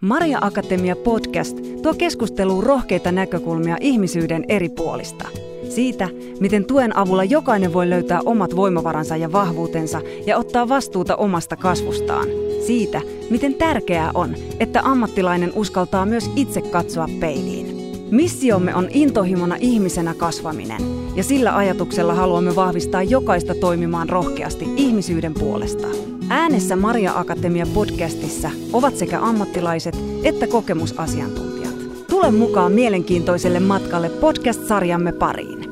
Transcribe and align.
Maria 0.00 0.38
Akatemia 0.40 0.96
podcast 0.96 1.58
tuo 1.82 1.94
keskusteluun 1.94 2.62
rohkeita 2.62 3.12
näkökulmia 3.12 3.76
ihmisyyden 3.80 4.44
eri 4.48 4.68
puolista. 4.68 5.28
Siitä, 5.68 6.08
miten 6.40 6.64
tuen 6.64 6.96
avulla 6.96 7.24
jokainen 7.24 7.72
voi 7.72 7.90
löytää 7.90 8.20
omat 8.24 8.56
voimavaransa 8.56 9.16
ja 9.16 9.32
vahvuutensa 9.32 10.00
ja 10.26 10.38
ottaa 10.38 10.68
vastuuta 10.68 11.16
omasta 11.16 11.56
kasvustaan. 11.56 12.28
Siitä, 12.66 13.00
miten 13.30 13.54
tärkeää 13.54 14.10
on, 14.14 14.34
että 14.60 14.80
ammattilainen 14.82 15.52
uskaltaa 15.54 16.06
myös 16.06 16.30
itse 16.36 16.60
katsoa 16.60 17.08
peiliin. 17.20 17.66
Missiomme 18.10 18.74
on 18.74 18.88
intohimona 18.90 19.56
ihmisenä 19.60 20.14
kasvaminen, 20.14 20.80
ja 21.16 21.24
sillä 21.24 21.56
ajatuksella 21.56 22.14
haluamme 22.14 22.56
vahvistaa 22.56 23.02
jokaista 23.02 23.54
toimimaan 23.54 24.08
rohkeasti 24.08 24.68
ihmisyyden 24.76 25.34
puolesta. 25.34 25.88
Äänessä 26.30 26.76
Maria 26.76 27.12
Akatemia 27.18 27.66
podcastissa 27.74 28.50
ovat 28.72 28.96
sekä 28.96 29.20
ammattilaiset 29.20 29.94
että 30.24 30.46
kokemusasiantuntijat. 30.46 31.74
Tule 32.10 32.30
mukaan 32.30 32.72
mielenkiintoiselle 32.72 33.60
matkalle 33.60 34.08
podcast-sarjamme 34.08 35.12
pariin. 35.12 35.64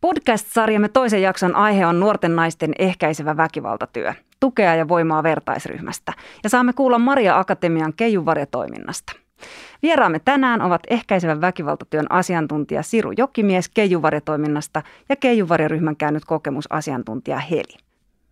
Podcast-sarjamme 0.00 0.88
toisen 0.88 1.22
jakson 1.22 1.56
aihe 1.56 1.86
on 1.86 2.00
nuorten 2.00 2.36
naisten 2.36 2.72
ehkäisevä 2.78 3.36
väkivaltatyö, 3.36 4.14
tukea 4.40 4.74
ja 4.74 4.88
voimaa 4.88 5.22
vertaisryhmästä. 5.22 6.12
Ja 6.44 6.50
saamme 6.50 6.72
kuulla 6.72 6.98
Maria 6.98 7.38
Akatemian 7.38 7.92
keijuvarjatoiminnasta. 7.96 9.21
Vieraamme 9.82 10.18
tänään 10.18 10.62
ovat 10.62 10.82
ehkäisevän 10.90 11.40
väkivaltatyön 11.40 12.06
asiantuntija 12.10 12.82
Siru 12.82 13.12
Jokimies 13.16 13.68
Keijuvarjatoiminnasta 13.68 14.82
ja 15.08 15.16
Keijuvarjaryhmän 15.16 15.96
käynyt 15.96 16.24
kokemusasiantuntija 16.24 17.38
Heli. 17.38 17.76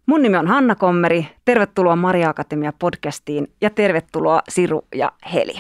Mun 0.07 0.23
nimi 0.23 0.37
on 0.37 0.49
Hanna 0.49 0.75
Kommeri. 0.75 1.27
Tervetuloa 1.45 1.97
Maria 1.97 2.31
Akatemia 2.31 2.73
podcastiin 2.79 3.49
ja 3.61 3.71
tervetuloa 3.71 4.43
Siru 4.49 4.83
ja 4.95 5.13
Heli. 5.33 5.55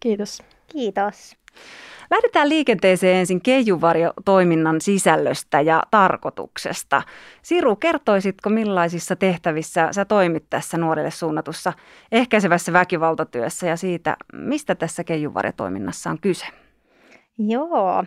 Kiitos. 0.00 0.42
Kiitos. 0.68 1.36
Lähdetään 2.10 2.48
liikenteeseen 2.48 3.16
ensin 3.16 3.40
keijuvarjotoiminnan 3.40 4.80
sisällöstä 4.80 5.60
ja 5.60 5.82
tarkoituksesta. 5.90 7.02
Siru, 7.42 7.76
kertoisitko 7.76 8.50
millaisissa 8.50 9.16
tehtävissä 9.16 9.88
sä 9.92 10.04
toimit 10.04 10.44
tässä 10.50 10.78
nuorille 10.78 11.10
suunnatussa 11.10 11.72
ehkäisevässä 12.12 12.72
väkivaltatyössä 12.72 13.66
ja 13.66 13.76
siitä, 13.76 14.16
mistä 14.32 14.74
tässä 14.74 15.04
keijuvarjotoiminnassa 15.04 16.10
on 16.10 16.18
kyse? 16.20 16.63
Joo, 17.38 18.04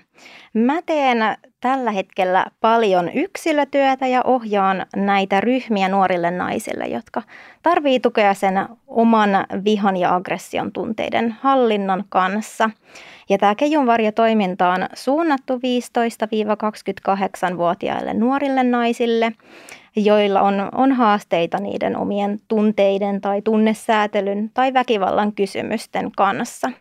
mä 0.54 0.82
teen 0.86 1.18
tällä 1.62 1.92
hetkellä 1.92 2.46
paljon 2.62 3.12
yksilötyötä 3.14 4.08
ja 4.08 4.22
ohjaan 4.24 4.86
näitä 4.96 5.42
ryhmiä 5.42 5.90
nuorille 5.90 6.32
naisille, 6.32 6.88
jotka 6.88 7.22
tarvii 7.64 8.00
tukea 8.00 8.34
sen 8.34 8.66
oman 8.88 9.30
vihan 9.66 9.98
ja 9.98 10.16
aggression 10.16 10.72
tunteiden 10.72 11.36
hallinnan 11.42 12.04
kanssa. 12.10 12.70
Ja 13.30 13.38
tämä 13.38 13.56
kejunvarjotoiminta 13.56 14.70
on 14.70 14.88
suunnattu 14.94 15.54
15-28-vuotiaille 15.54 18.14
nuorille 18.14 18.64
naisille, 18.64 19.32
joilla 19.96 20.42
on, 20.42 20.70
on 20.76 20.92
haasteita 20.92 21.58
niiden 21.58 21.98
omien 21.98 22.40
tunteiden 22.48 23.22
tai 23.22 23.42
tunnesäätelyn 23.42 24.52
tai 24.54 24.74
väkivallan 24.74 25.34
kysymysten 25.34 26.12
kanssa– 26.12 26.72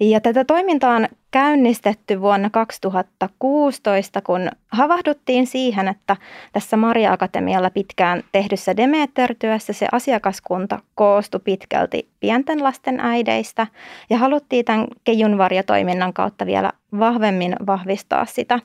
ja 0.00 0.20
tätä 0.20 0.44
toimintaa 0.44 0.96
on 0.96 1.08
käynnistetty 1.34 2.20
vuonna 2.20 2.50
2016, 2.50 4.20
kun 4.20 4.48
havahduttiin 4.72 5.46
siihen, 5.46 5.88
että 5.88 6.16
tässä 6.52 6.76
Maria 6.76 7.12
Akatemialla 7.12 7.70
pitkään 7.70 8.22
tehdyssä 8.32 8.76
Demeter-työssä 8.76 9.72
se 9.72 9.86
asiakaskunta 9.92 10.78
koostui 10.94 11.40
pitkälti 11.44 12.08
pienten 12.20 12.62
lasten 12.64 13.00
äideistä 13.00 13.66
ja 14.10 14.18
haluttiin 14.18 14.64
tämän 14.64 14.86
kejunvarjotoiminnan 15.04 16.12
kautta 16.12 16.46
vielä 16.46 16.72
vahvemmin 16.98 17.56
vahvistaa 17.66 18.24
sitä 18.24 18.58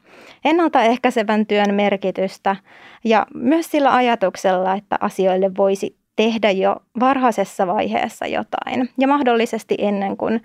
ennaltaehkäisevän 0.45 1.45
työn 1.45 1.73
merkitystä 1.73 2.55
ja 3.03 3.25
myös 3.33 3.71
sillä 3.71 3.95
ajatuksella, 3.95 4.73
että 4.73 4.97
asioille 4.99 5.51
voisi 5.57 5.97
tehdä 6.15 6.51
jo 6.51 6.75
varhaisessa 6.99 7.67
vaiheessa 7.67 8.27
jotain 8.27 8.89
ja 8.97 9.07
mahdollisesti 9.07 9.75
ennen 9.79 10.17
kuin 10.17 10.43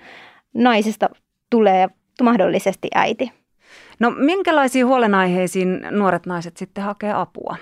naisesta 0.55 1.09
tulee 1.51 1.89
mahdollisesti 2.23 2.89
äiti. 2.95 3.33
No 3.99 4.11
minkälaisiin 4.11 4.87
huolenaiheisiin 4.87 5.87
nuoret 5.91 6.27
naiset 6.27 6.57
sitten 6.57 6.85
hakee 6.85 7.13
apua? 7.13 7.57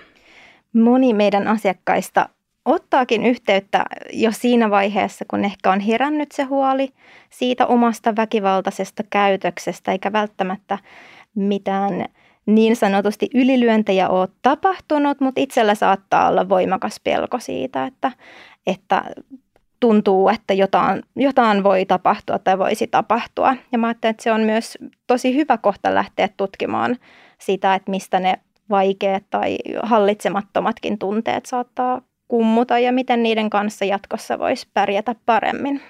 Moni 0.73 1.15
meidän 1.15 1.49
asiakkaista 1.49 2.29
ottaakin 2.65 3.27
yhteyttä 3.27 3.85
jo 4.13 4.33
siinä 4.33 4.71
vaiheessa, 4.71 5.25
kun 5.29 5.45
ehkä 5.45 5.71
on 5.71 5.81
herännyt 5.81 6.33
se 6.33 6.43
huoli 6.43 6.89
siitä 7.31 7.67
omasta 7.67 8.17
väkivaltaisesta 8.17 9.03
käytöksestä, 9.11 9.93
eikä 9.93 10.13
välttämättä 10.13 10.79
mitään 11.35 12.05
niin 12.47 12.77
sanotusti 12.77 13.29
ylilyöntejä 13.35 14.09
ole 14.09 14.29
tapahtunut, 14.43 15.21
mutta 15.21 15.41
itsellä 15.41 15.75
saattaa 15.75 16.29
olla 16.29 16.49
voimakas 16.49 17.01
pelko 17.05 17.39
siitä, 17.39 17.85
että, 17.85 18.13
että 18.67 19.03
tuntuu, 19.83 20.29
että 20.29 20.55
jotain, 20.55 21.03
jotain 21.17 21.65
voi 21.65 21.85
tapahtua 21.87 22.39
tai 22.39 22.59
voisi 22.59 22.87
tapahtua. 22.87 23.55
Ja 23.73 23.79
mä 23.79 23.87
ajattelen, 23.87 24.11
että 24.11 24.23
se 24.23 24.33
on 24.33 24.41
myös 24.41 24.79
tosi 25.07 25.35
hyvä 25.37 25.59
kohta 25.59 25.95
lähteä 25.95 26.29
tutkimaan 26.37 26.97
sitä, 27.39 27.75
että 27.75 27.91
mistä 27.91 28.21
ne 28.21 28.35
vaikeat 28.71 29.23
tai 29.31 29.59
hallitsemattomatkin 29.83 30.99
tunteet 30.99 31.47
saattaa 31.47 32.03
kummuta 32.29 32.79
ja 32.79 32.93
miten 32.93 33.23
niiden 33.23 33.51
kanssa 33.51 33.85
jatkossa 33.85 34.39
voisi 34.39 34.67
pärjätä 34.75 35.15
paremmin. 35.27 35.81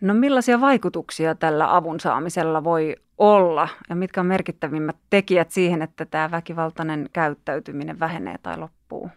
No 0.00 0.14
millaisia 0.14 0.60
vaikutuksia 0.60 1.34
tällä 1.34 1.76
avun 1.76 2.00
saamisella 2.00 2.64
voi 2.64 2.96
olla 3.18 3.68
ja 3.88 3.96
mitkä 3.96 4.20
on 4.20 4.26
merkittävimmät 4.26 4.96
tekijät 5.10 5.50
siihen, 5.50 5.82
että 5.82 6.04
tämä 6.04 6.30
väkivaltainen 6.30 7.08
käyttäytyminen 7.12 8.00
vähenee 8.00 8.36
tai 8.42 8.58
loppuu? 8.58 9.10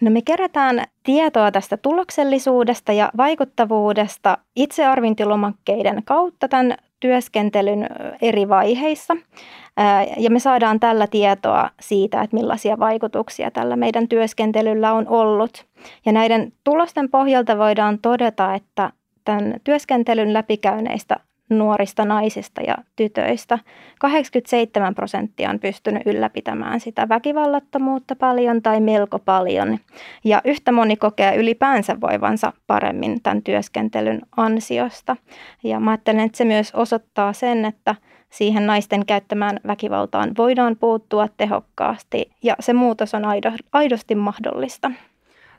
No 0.00 0.10
me 0.10 0.22
kerätään 0.22 0.84
tietoa 1.02 1.50
tästä 1.50 1.76
tuloksellisuudesta 1.76 2.92
ja 2.92 3.10
vaikuttavuudesta 3.16 4.38
itsearvintilomakkeiden 4.56 6.02
kautta 6.04 6.48
tämän 6.48 6.76
työskentelyn 7.00 7.86
eri 8.22 8.48
vaiheissa. 8.48 9.16
Ja 10.16 10.30
me 10.30 10.38
saadaan 10.38 10.80
tällä 10.80 11.06
tietoa 11.06 11.70
siitä, 11.80 12.22
että 12.22 12.36
millaisia 12.36 12.78
vaikutuksia 12.78 13.50
tällä 13.50 13.76
meidän 13.76 14.08
työskentelyllä 14.08 14.92
on 14.92 15.08
ollut. 15.08 15.66
Ja 16.06 16.12
näiden 16.12 16.52
tulosten 16.64 17.10
pohjalta 17.10 17.58
voidaan 17.58 17.98
todeta, 17.98 18.54
että 18.54 18.92
tämän 19.24 19.54
työskentelyn 19.64 20.32
läpikäyneistä 20.32 21.16
nuorista 21.58 22.04
naisista 22.04 22.62
ja 22.62 22.74
tytöistä. 22.96 23.58
87 23.98 24.94
prosenttia 24.94 25.50
on 25.50 25.58
pystynyt 25.58 26.02
ylläpitämään 26.06 26.80
sitä 26.80 27.08
väkivallattomuutta 27.08 28.16
paljon 28.16 28.62
tai 28.62 28.80
melko 28.80 29.18
paljon. 29.18 29.78
Ja 30.24 30.40
yhtä 30.44 30.72
moni 30.72 30.96
kokee 30.96 31.36
ylipäänsä 31.36 32.00
voivansa 32.00 32.52
paremmin 32.66 33.22
tämän 33.22 33.42
työskentelyn 33.42 34.20
ansiosta. 34.36 35.16
Ja 35.64 35.80
mä 35.80 35.90
ajattelen, 35.90 36.24
että 36.24 36.38
se 36.38 36.44
myös 36.44 36.74
osoittaa 36.74 37.32
sen, 37.32 37.64
että 37.64 37.94
siihen 38.30 38.66
naisten 38.66 39.06
käyttämään 39.06 39.60
väkivaltaan 39.66 40.30
voidaan 40.38 40.76
puuttua 40.76 41.28
tehokkaasti 41.36 42.30
ja 42.42 42.56
se 42.60 42.72
muutos 42.72 43.14
on 43.14 43.22
aidosti 43.72 44.14
mahdollista. 44.14 44.90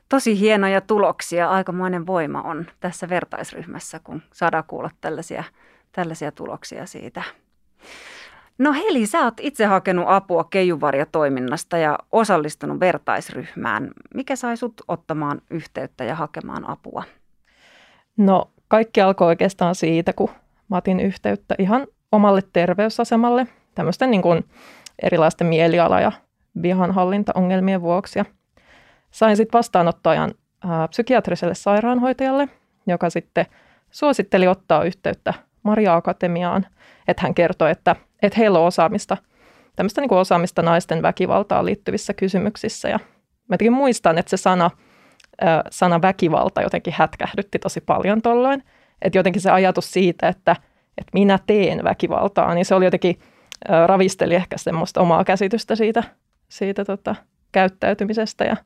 Tosi 0.08 0.40
hienoja 0.40 0.80
tuloksia, 0.80 1.50
aikamoinen 1.50 2.06
voima 2.06 2.42
on 2.42 2.66
tässä 2.80 3.08
vertaisryhmässä, 3.08 4.00
kun 4.04 4.22
saadaan 4.32 4.64
kuulla 4.66 4.90
tällaisia 5.00 5.44
tällaisia 5.94 6.32
tuloksia 6.32 6.86
siitä. 6.86 7.22
No 8.58 8.72
Heli, 8.72 9.06
sä 9.06 9.24
oot 9.24 9.34
itse 9.40 9.64
hakenut 9.64 10.04
apua 10.08 10.44
keijuvarjatoiminnasta 10.44 11.78
ja 11.78 11.98
osallistunut 12.12 12.80
vertaisryhmään. 12.80 13.90
Mikä 14.14 14.36
sai 14.36 14.56
sut 14.56 14.74
ottamaan 14.88 15.42
yhteyttä 15.50 16.04
ja 16.04 16.14
hakemaan 16.14 16.70
apua? 16.70 17.02
No 18.16 18.50
kaikki 18.68 19.00
alkoi 19.00 19.26
oikeastaan 19.26 19.74
siitä, 19.74 20.12
kun 20.12 20.30
mä 20.68 20.76
otin 20.76 21.00
yhteyttä 21.00 21.54
ihan 21.58 21.86
omalle 22.12 22.40
terveysasemalle 22.52 23.46
tämmöisten 23.74 24.10
niin 24.10 24.22
kuin 24.22 24.44
erilaisten 25.02 25.46
mieliala- 25.46 26.00
ja 26.00 26.12
vihanhallintaongelmien 26.62 27.80
vuoksi. 27.80 28.18
Ja 28.18 28.24
sain 29.10 29.36
sitten 29.36 29.58
vastaanottoajan 29.58 30.34
ää, 30.64 30.88
psykiatriselle 30.88 31.54
sairaanhoitajalle, 31.54 32.48
joka 32.86 33.10
sitten 33.10 33.46
suositteli 33.90 34.48
ottaa 34.48 34.84
yhteyttä 34.84 35.34
Maria 35.64 35.94
Akatemiaan, 35.94 36.66
että 37.08 37.22
hän 37.22 37.34
kertoi, 37.34 37.70
että, 37.70 37.96
että 38.22 38.38
heillä 38.38 38.58
on 38.58 38.66
osaamista, 38.66 39.16
tämmöistä 39.76 40.00
niin 40.00 40.08
kuin 40.08 40.18
osaamista 40.18 40.62
naisten 40.62 41.02
väkivaltaan 41.02 41.64
liittyvissä 41.66 42.14
kysymyksissä. 42.14 42.88
Ja 42.88 42.98
mä 43.48 43.70
muistan, 43.70 44.18
että 44.18 44.30
se 44.30 44.36
sana, 44.36 44.70
sana 45.70 46.02
väkivalta 46.02 46.62
jotenkin 46.62 46.94
hätkähdytti 46.96 47.58
tosi 47.58 47.80
paljon 47.80 48.22
tolloin. 48.22 48.62
Että 49.02 49.18
jotenkin 49.18 49.42
se 49.42 49.50
ajatus 49.50 49.92
siitä, 49.92 50.28
että, 50.28 50.56
että 50.98 51.10
minä 51.12 51.38
teen 51.46 51.84
väkivaltaa, 51.84 52.54
niin 52.54 52.64
se 52.64 52.74
oli 52.74 52.84
jotenkin, 52.84 53.18
ravisteli 53.86 54.34
ehkä 54.34 54.58
semmoista 54.58 55.00
omaa 55.00 55.24
käsitystä 55.24 55.76
siitä, 55.76 56.02
siitä 56.48 56.84
tota, 56.84 57.14
käyttäytymisestä 57.52 58.44
ja 58.44 58.56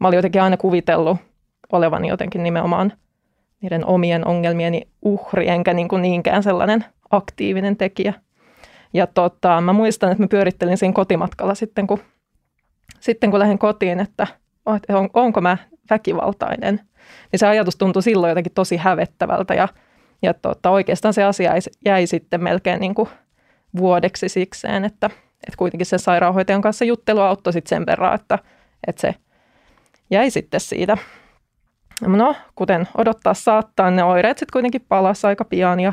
mä 0.00 0.08
olin 0.08 0.16
jotenkin 0.16 0.42
aina 0.42 0.56
kuvitellut 0.56 1.18
olevani 1.72 2.08
jotenkin 2.08 2.42
nimenomaan 2.42 2.92
niiden 3.62 3.86
omien 3.86 4.26
ongelmieni 4.26 4.82
uhri, 5.02 5.48
enkä 5.48 5.74
niin 5.74 5.88
kuin 5.88 6.02
niinkään 6.02 6.42
sellainen 6.42 6.84
aktiivinen 7.10 7.76
tekijä. 7.76 8.14
Ja 8.94 9.06
tota, 9.06 9.60
mä 9.60 9.72
muistan, 9.72 10.12
että 10.12 10.22
mä 10.22 10.28
pyörittelin 10.28 10.78
siinä 10.78 10.92
kotimatkalla 10.92 11.54
sitten, 11.54 11.86
kun, 11.86 11.98
sitten 13.00 13.30
kun 13.30 13.40
lähdin 13.40 13.58
kotiin, 13.58 14.00
että 14.00 14.26
on, 14.66 15.10
onko 15.14 15.40
mä 15.40 15.56
väkivaltainen. 15.90 16.80
Niin 17.32 17.38
se 17.38 17.46
ajatus 17.46 17.76
tuntui 17.76 18.02
silloin 18.02 18.28
jotenkin 18.30 18.52
tosi 18.52 18.76
hävettävältä 18.76 19.54
ja, 19.54 19.68
ja 20.22 20.34
tota, 20.34 20.70
oikeastaan 20.70 21.14
se 21.14 21.24
asia 21.24 21.50
jäi, 21.50 21.60
jäi 21.84 22.06
sitten 22.06 22.42
melkein 22.42 22.80
niin 22.80 22.94
kuin 22.94 23.08
vuodeksi 23.76 24.28
sikseen, 24.28 24.84
että, 24.84 25.06
että 25.46 25.56
kuitenkin 25.56 25.86
sen 25.86 25.98
sairaanhoitajan 25.98 26.62
kanssa 26.62 26.84
juttelu 26.84 27.20
auttoi 27.20 27.52
sitten 27.52 27.68
sen 27.68 27.86
verran, 27.86 28.14
että, 28.14 28.38
että 28.86 29.00
se 29.00 29.14
jäi 30.10 30.30
sitten 30.30 30.60
siitä. 30.60 30.98
No, 32.00 32.36
kuten 32.54 32.88
odottaa 32.98 33.34
saattaa, 33.34 33.90
ne 33.90 34.04
oireet 34.04 34.38
sitten 34.38 34.52
kuitenkin 34.52 34.86
palasi 34.88 35.26
aika 35.26 35.44
pian 35.44 35.80
ja 35.80 35.92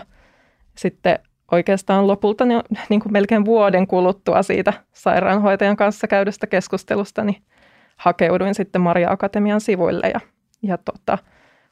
sitten 0.78 1.20
oikeastaan 1.52 2.08
lopulta 2.08 2.46
ne, 2.46 2.62
niin 2.90 3.00
kuin 3.00 3.14
melkein 3.14 3.46
vuoden 3.46 3.88
kuluttua 3.88 4.44
siitä 4.44 4.74
sairaanhoitajan 4.94 5.76
kanssa 5.76 6.08
käydystä 6.08 6.48
keskustelusta, 6.48 7.24
niin 7.24 7.44
hakeuduin 7.96 8.56
sitten 8.56 8.82
Maria 8.82 9.12
Akatemian 9.12 9.62
sivuille 9.62 10.10
ja, 10.14 10.20
ja 10.62 10.78
tota, 10.78 11.18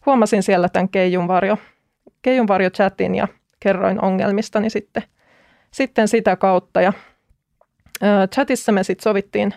huomasin 0.06 0.44
siellä 0.44 0.70
tämän 0.70 0.90
Keijunvarjo, 0.90 1.58
Keijunvarjo-chatin 2.22 3.16
ja 3.16 3.28
kerroin 3.60 4.04
ongelmistani 4.06 4.70
sitten, 4.70 5.04
sitten 5.72 6.08
sitä 6.08 6.36
kautta. 6.36 6.82
Ja, 6.82 6.94
ää, 8.02 8.28
chatissa 8.28 8.72
me 8.72 8.84
sitten 8.84 9.04
sovittiin 9.04 9.54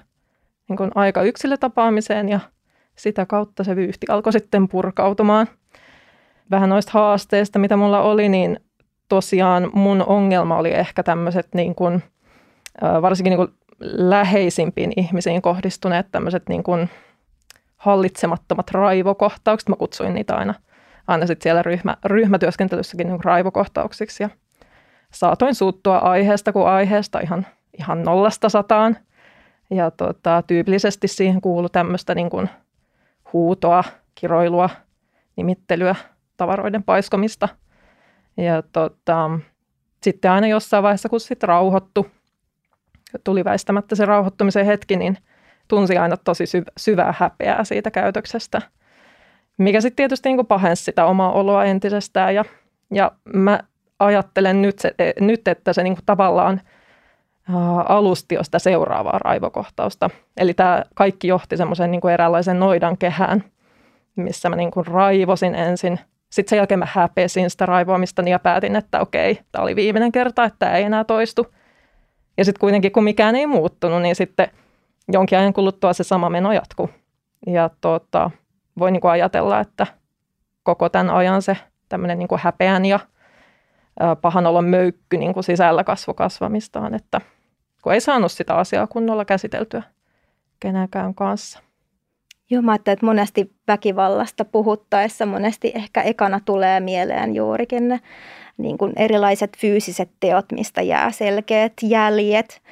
niin 0.69 0.77
kuin 0.77 0.91
aika 0.95 1.23
yksilötapaamiseen 1.23 2.29
ja 2.29 2.41
sitä 2.97 3.27
kautta 3.27 3.65
se 3.65 3.77
vyyhti 3.77 4.07
alkoi 4.09 4.33
sitten 4.33 4.69
purkautumaan. 4.69 5.47
Vähän 6.51 6.69
noista 6.69 6.93
haasteista, 6.95 7.59
mitä 7.59 7.77
mulla 7.77 8.03
oli, 8.03 8.29
niin 8.29 8.61
tosiaan 9.09 9.71
mun 9.73 10.03
ongelma 10.07 10.57
oli 10.57 10.71
ehkä 10.75 11.03
tämmöiset 11.03 11.49
niin 11.55 11.75
kuin, 11.75 12.03
varsinkin 13.03 13.31
niin 13.31 13.49
kuin 13.49 13.55
läheisimpiin 13.81 14.93
ihmisiin 14.97 15.43
kohdistuneet 15.43 16.07
tämmöiset 16.13 16.49
niin 16.49 16.63
kuin 16.63 16.91
hallitsemattomat 17.77 18.71
raivokohtaukset. 18.71 19.69
Mä 19.69 19.77
kutsuin 19.77 20.15
niitä 20.15 20.37
aina, 20.37 20.55
aina 21.07 21.27
sit 21.27 21.43
siellä 21.43 21.63
ryhmä, 21.63 21.97
ryhmätyöskentelyssäkin 22.05 23.09
niin 23.09 23.25
raivokohtauksiksi 23.25 24.23
ja 24.23 24.31
saatoin 25.13 25.55
suuttua 25.55 25.99
aiheesta 25.99 26.53
kuin 26.53 26.67
aiheesta 26.67 27.21
ihan, 27.21 27.47
ihan 27.79 28.03
nollasta 28.03 28.49
sataan. 28.49 28.97
Ja 29.71 29.91
tota, 29.91 30.43
tyypillisesti 30.47 31.09
siihen 31.09 31.41
kuului 31.41 31.71
tämmöistä 31.71 32.15
niin 32.15 32.31
kuin 32.31 32.49
huutoa, 33.35 33.85
kiroilua, 34.15 34.71
nimittelyä, 35.37 35.95
tavaroiden 36.37 36.83
paiskomista. 36.83 37.49
Ja 38.37 38.63
tota, 38.63 39.31
sitten 40.03 40.31
aina 40.31 40.47
jossain 40.47 40.83
vaiheessa, 40.83 41.09
kun 41.09 41.21
sitten 41.21 41.49
rauhoittu, 41.49 42.07
tuli 43.25 43.45
väistämättä 43.45 43.95
se 43.95 44.05
rauhoittumisen 44.05 44.67
hetki, 44.67 44.97
niin 44.97 45.19
tunsi 45.69 45.99
aina 45.99 46.17
tosi 46.17 46.45
syv- 46.45 46.73
syvää 46.77 47.15
häpeää 47.19 47.65
siitä 47.65 47.91
käytöksestä, 47.91 48.63
mikä 49.59 49.81
sitten 49.81 49.97
tietysti 49.97 50.29
niin 50.29 50.47
pahensi 50.47 50.85
sitä 50.85 51.07
omaa 51.07 51.33
oloa 51.33 51.65
entisestään. 51.65 52.35
Ja, 52.35 52.45
ja 52.95 53.13
mä 53.35 53.61
ajattelen 53.99 54.63
nyt, 54.63 54.79
se, 54.79 54.95
e, 54.99 55.13
nyt 55.21 55.49
että 55.49 55.73
se 55.73 55.83
niin 55.83 55.97
tavallaan 56.07 56.61
alusti 57.89 58.35
jo 58.35 58.45
sitä 58.45 58.59
seuraavaa 58.59 59.19
raivokohtausta. 59.19 60.11
Eli 60.37 60.55
tämä 60.55 60.85
kaikki 60.95 61.29
johti 61.29 61.57
semmoisen 61.57 61.91
niin 61.91 62.11
eräänlaisen 62.13 62.61
noidan 62.61 62.99
kehään, 62.99 63.45
missä 64.17 64.49
mä 64.49 64.57
niin 64.57 64.71
kuin 64.71 64.87
raivosin 64.87 65.55
ensin. 65.55 66.01
Sitten 66.31 66.51
sen 66.51 66.57
jälkeen 66.57 66.79
mä 66.79 66.89
häpesin 66.91 67.51
sitä 67.51 67.67
raivoamista 67.67 68.23
ja 68.23 68.39
päätin, 68.39 68.77
että 68.77 69.01
okei, 69.01 69.39
tämä 69.53 69.63
oli 69.63 69.77
viimeinen 69.77 70.13
kerta, 70.13 70.45
että 70.45 70.59
tämä 70.59 70.73
ei 70.73 70.85
enää 70.85 71.05
toistu. 71.05 71.47
Ja 72.37 72.45
sitten 72.45 72.61
kuitenkin, 72.61 72.93
kun 72.93 73.05
mikään 73.05 73.37
ei 73.37 73.47
muuttunut, 73.47 74.03
niin 74.03 74.17
sitten 74.17 74.49
jonkin 75.13 75.39
ajan 75.39 75.53
kuluttua 75.53 75.93
se 75.93 76.05
sama 76.05 76.31
meno 76.31 76.53
jatkuu. 76.53 76.91
Ja 77.47 77.71
tota, 77.81 78.31
voi 78.79 78.91
niin 78.91 79.01
kuin 79.01 79.11
ajatella, 79.11 79.61
että 79.61 79.87
koko 80.63 80.89
tämän 80.89 81.11
ajan 81.11 81.43
se 81.43 81.57
tämmöinen 81.89 82.19
niin 82.19 82.29
kuin 82.29 82.41
häpeän 82.45 82.85
ja 82.85 83.01
pahan 84.21 84.47
olon 84.47 84.65
möykky 84.65 85.17
niin 85.17 85.35
kuin 85.35 85.45
sisällä 85.45 85.85
kasvu 85.85 86.15
kasvamistaan, 86.15 86.95
että 86.95 87.21
kun 87.85 87.93
ei 87.93 88.01
saanut 88.01 88.33
sitä 88.33 88.55
asiaa 88.55 88.87
kunnolla 88.87 89.25
käsiteltyä 89.25 89.83
kenenkään 90.61 91.15
kanssa. 91.15 91.59
Joo, 92.51 92.63
mä 92.63 92.73
ajattelen, 92.73 92.93
että 92.93 93.07
monesti 93.07 93.55
väkivallasta 93.69 94.45
puhuttaessa 94.45 95.27
monesti 95.27 95.73
ehkä 95.75 96.03
ekana 96.03 96.41
tulee 96.45 96.81
mieleen 96.81 97.35
juurikin 97.35 97.89
ne 97.89 98.01
niin 98.57 98.79
kuin 98.79 98.93
erilaiset 98.97 99.57
fyysiset 99.59 100.11
teot, 100.21 100.53
mistä 100.53 100.83
jää 100.83 101.11
selkeät 101.11 101.73
jäljet. 101.83 102.63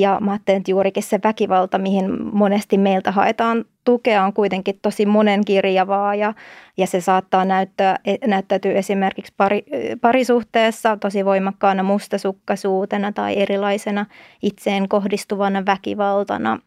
Ja 0.00 0.18
mä 0.20 0.30
ajattelen, 0.30 0.58
että 0.58 0.70
juurikin 0.70 1.02
se 1.02 1.20
väkivalta, 1.24 1.78
mihin 1.78 2.34
monesti 2.34 2.78
meiltä 2.78 3.12
haetaan 3.12 3.64
tukea, 3.84 4.24
on 4.24 4.32
kuitenkin 4.32 4.78
tosi 4.82 5.06
monenkirjavaa 5.06 6.14
ja, 6.14 6.34
ja 6.76 6.86
se 6.86 7.00
saattaa 7.00 7.44
näyttää, 7.44 7.98
näyttäytyä 8.26 8.72
esimerkiksi 8.72 9.34
pari, 9.36 9.64
parisuhteessa 10.00 10.96
tosi 10.96 11.24
voimakkaana 11.24 11.82
mustasukkaisuutena 11.82 13.12
tai 13.12 13.36
erilaisena 13.36 14.06
itseen 14.42 14.88
kohdistuvana 14.88 15.66
väkivaltana, 15.66 16.58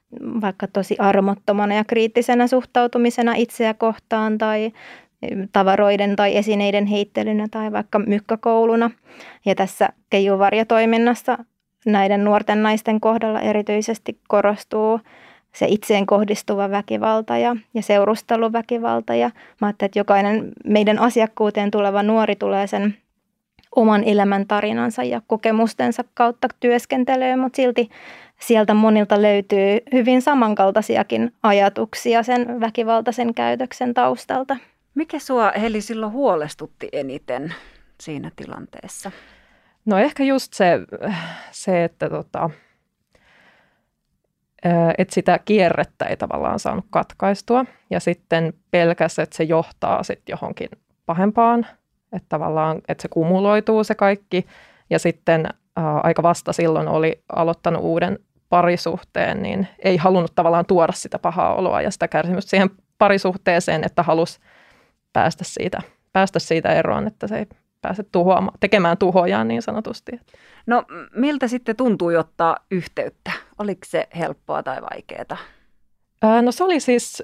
vaikka 0.41 0.67
tosi 0.67 0.95
armottomana 0.99 1.75
ja 1.75 1.83
kriittisenä 1.83 2.47
suhtautumisena 2.47 3.33
itseä 3.35 3.73
kohtaan 3.73 4.37
tai 4.37 4.71
tavaroiden 5.51 6.15
tai 6.15 6.37
esineiden 6.37 6.85
heittelynä 6.85 7.47
tai 7.51 7.71
vaikka 7.71 7.99
mykkäkouluna. 7.99 8.91
Ja 9.45 9.55
tässä 9.55 9.89
keijuvarjatoiminnassa 10.09 11.37
näiden 11.85 12.23
nuorten 12.23 12.63
naisten 12.63 12.99
kohdalla 12.99 13.41
erityisesti 13.41 14.19
korostuu 14.27 14.99
se 15.53 15.65
itseen 15.69 16.05
kohdistuva 16.05 16.71
väkivalta 16.71 17.37
ja, 17.37 17.55
ja 17.73 17.81
seurusteluväkivalta. 17.81 19.15
Ja 19.15 19.31
mä 19.61 19.67
ajattelin, 19.67 19.87
että 19.89 19.99
jokainen 19.99 20.51
meidän 20.65 20.99
asiakkuuteen 20.99 21.71
tuleva 21.71 22.03
nuori 22.03 22.35
tulee 22.35 22.67
sen 22.67 22.97
oman 23.75 24.03
elämän 24.03 24.47
tarinansa 24.47 25.03
ja 25.03 25.21
kokemustensa 25.27 26.03
kautta 26.13 26.47
työskentelee, 26.59 27.35
mutta 27.35 27.55
silti 27.55 27.89
sieltä 28.39 28.73
monilta 28.73 29.21
löytyy 29.21 29.79
hyvin 29.93 30.21
samankaltaisiakin 30.21 31.33
ajatuksia 31.43 32.23
sen 32.23 32.59
väkivaltaisen 32.59 33.33
käytöksen 33.33 33.93
taustalta. 33.93 34.57
Mikä 34.95 35.19
sua 35.19 35.51
Heli 35.61 35.81
silloin 35.81 36.11
huolestutti 36.11 36.89
eniten 36.91 37.53
siinä 38.01 38.31
tilanteessa? 38.35 39.11
No 39.85 39.97
ehkä 39.97 40.23
just 40.23 40.53
se, 40.53 40.79
se 41.51 41.83
että 41.83 42.09
tota, 42.09 42.49
että 44.97 45.13
sitä 45.13 45.39
kierrettä 45.45 46.05
ei 46.05 46.17
tavallaan 46.17 46.59
saanut 46.59 46.85
katkaistua. 46.89 47.65
Ja 47.89 47.99
sitten 47.99 48.53
pelkäs, 48.71 49.19
että 49.19 49.37
se 49.37 49.43
johtaa 49.43 50.03
sitten 50.03 50.33
johonkin 50.33 50.69
pahempaan, 51.05 51.67
että 52.13 52.25
tavallaan 52.29 52.81
että 52.87 53.01
se 53.01 53.07
kumuloituu 53.07 53.83
se 53.83 53.95
kaikki. 53.95 54.45
Ja 54.89 54.99
sitten 54.99 55.45
ää, 55.75 55.99
aika 55.99 56.23
vasta 56.23 56.53
silloin 56.53 56.87
oli 56.87 57.23
aloittanut 57.35 57.83
uuden 57.83 58.19
parisuhteen, 58.49 59.43
niin 59.43 59.67
ei 59.79 59.97
halunnut 59.97 60.35
tavallaan 60.35 60.65
tuoda 60.65 60.93
sitä 60.93 61.19
pahaa 61.19 61.55
oloa 61.55 61.81
ja 61.81 61.91
sitä 61.91 62.07
kärsimystä 62.07 62.49
siihen 62.49 62.69
parisuhteeseen, 62.97 63.83
että 63.83 64.03
halusi 64.03 64.39
päästä 65.13 65.43
siitä, 65.43 65.81
päästä 66.13 66.39
siitä 66.39 66.73
eroon, 66.73 67.07
että 67.07 67.27
se 67.27 67.37
ei 67.37 67.47
pääse 67.81 68.03
tuhoamaan, 68.03 68.57
tekemään 68.59 68.97
tuhojaan 68.97 69.47
niin 69.47 69.61
sanotusti. 69.61 70.11
No 70.67 70.83
miltä 71.15 71.47
sitten 71.47 71.75
tuntui 71.75 72.17
ottaa 72.17 72.57
yhteyttä? 72.71 73.31
Oliko 73.59 73.81
se 73.85 74.07
helppoa 74.19 74.63
tai 74.63 74.81
vaikeaa? 74.81 75.37
No 76.41 76.51
se 76.51 76.63
oli 76.63 76.79
siis 76.79 77.23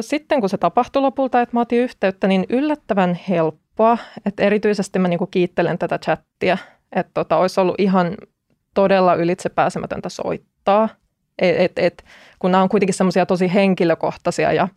sitten, 0.00 0.40
kun 0.40 0.48
se 0.48 0.58
tapahtui 0.58 1.02
lopulta, 1.02 1.40
että 1.40 1.56
mä 1.56 1.60
otin 1.60 1.78
yhteyttä, 1.78 2.28
niin 2.28 2.46
yllättävän 2.48 3.18
helppoa. 3.28 3.98
Että 4.26 4.42
erityisesti 4.42 4.98
mä 4.98 5.08
niinku 5.08 5.26
kiittelen 5.26 5.78
tätä 5.78 5.98
chattia, 5.98 6.58
että 6.92 7.10
tota, 7.14 7.36
olisi 7.36 7.60
ollut 7.60 7.74
ihan 7.78 8.16
todella 8.74 9.14
ylitsepääsemätöntä 9.14 10.08
soittaa. 10.08 10.88
Et, 11.38 11.60
et, 11.60 11.72
et, 11.76 12.04
kun 12.38 12.50
nämä 12.50 12.62
on 12.62 12.68
kuitenkin 12.68 12.94
semmoisia 12.94 13.26
tosi 13.26 13.54
henkilökohtaisia 13.54 14.52
ja, 14.52 14.68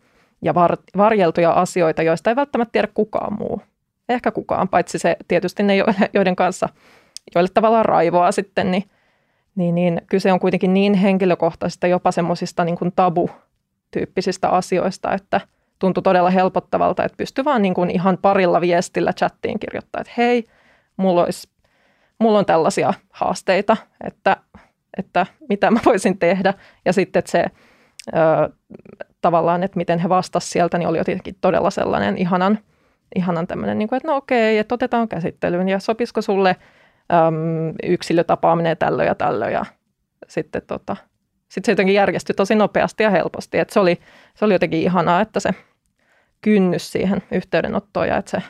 ja 0.41 0.53
var, 0.53 0.77
varjeltuja 0.98 1.51
asioita, 1.51 2.03
joista 2.03 2.29
ei 2.29 2.36
välttämättä 2.36 2.72
tiedä 2.72 2.88
kukaan 2.94 3.34
muu. 3.39 3.62
Ehkä 4.10 4.32
kukaan, 4.32 4.70
paitsi 4.70 5.00
se 5.00 5.18
tietysti 5.28 5.64
ne, 5.64 5.74
joiden 6.14 6.36
kanssa, 6.36 6.70
joille 7.36 7.50
tavallaan 7.54 7.86
raivoaa 7.86 8.32
sitten, 8.32 8.72
niin 8.72 8.84
niin, 9.56 9.76
niin 9.76 10.02
kyse 10.08 10.32
on 10.32 10.40
kuitenkin 10.40 10.74
niin 10.74 10.94
henkilökohtaisista, 10.94 11.88
jopa 11.88 12.12
semmoisista 12.12 12.66
niin 12.66 12.78
tabu-tyyppisistä 12.96 14.50
asioista, 14.50 15.14
että 15.14 15.42
tuntui 15.80 16.04
todella 16.04 16.30
helpottavalta, 16.30 17.04
että 17.04 17.18
pystyi 17.18 17.46
vaan 17.46 17.62
niin 17.62 17.74
kuin 17.74 17.90
ihan 17.90 18.18
parilla 18.22 18.62
viestillä 18.62 19.14
chattiin 19.14 19.60
kirjoittaa, 19.60 20.02
että 20.02 20.14
hei, 20.18 20.44
mulla, 20.98 21.24
olisi, 21.24 21.50
mulla 22.20 22.40
on 22.40 22.46
tällaisia 22.46 22.94
haasteita, 23.10 23.78
että, 24.04 24.38
että 24.98 25.26
mitä 25.50 25.72
mä 25.72 25.80
voisin 25.86 26.20
tehdä. 26.20 26.54
Ja 26.86 26.94
sitten, 26.94 27.20
että 27.20 27.32
se 27.32 27.46
tavallaan, 29.22 29.64
että 29.64 29.78
miten 29.78 30.00
he 30.00 30.10
vastasivat 30.10 30.52
sieltä, 30.52 30.78
niin 30.78 30.88
oli 30.88 30.98
jotenkin 30.98 31.36
todella 31.42 31.70
sellainen 31.70 32.18
ihanan, 32.18 32.60
ihanan 33.15 33.48
tämmöinen, 33.48 33.79
niin 33.79 33.88
kuin, 33.88 33.98
että 33.98 34.07
no 34.07 34.15
okei, 34.15 34.57
että 34.57 34.75
otetaan 34.75 35.07
käsittelyyn 35.07 35.69
ja 35.69 35.79
sopisiko 35.79 36.22
sulle 36.22 36.55
äm, 37.13 37.74
yksilötapaaminen 37.84 38.77
tällöin 38.77 39.07
ja 39.07 39.15
tällöin 39.15 39.53
ja 39.53 39.65
sitten 40.27 40.62
tota, 40.67 40.95
sit 41.50 41.65
se 41.65 41.72
jotenkin 41.72 41.95
järjestyi 41.95 42.36
tosi 42.36 42.55
nopeasti 42.55 43.03
ja 43.03 43.10
helposti, 43.10 43.60
että 43.60 43.74
se 43.74 43.79
oli, 43.79 44.00
se 44.36 44.45
oli 44.45 44.53
jotenkin 44.53 44.81
ihanaa, 44.81 45.22
että 45.22 45.39
se 45.39 45.50
kynnys 46.41 46.91
siihen 46.91 47.24
yhteydenottoon 47.31 48.07
ja 48.07 48.17
että 48.17 48.31
se 48.31 48.43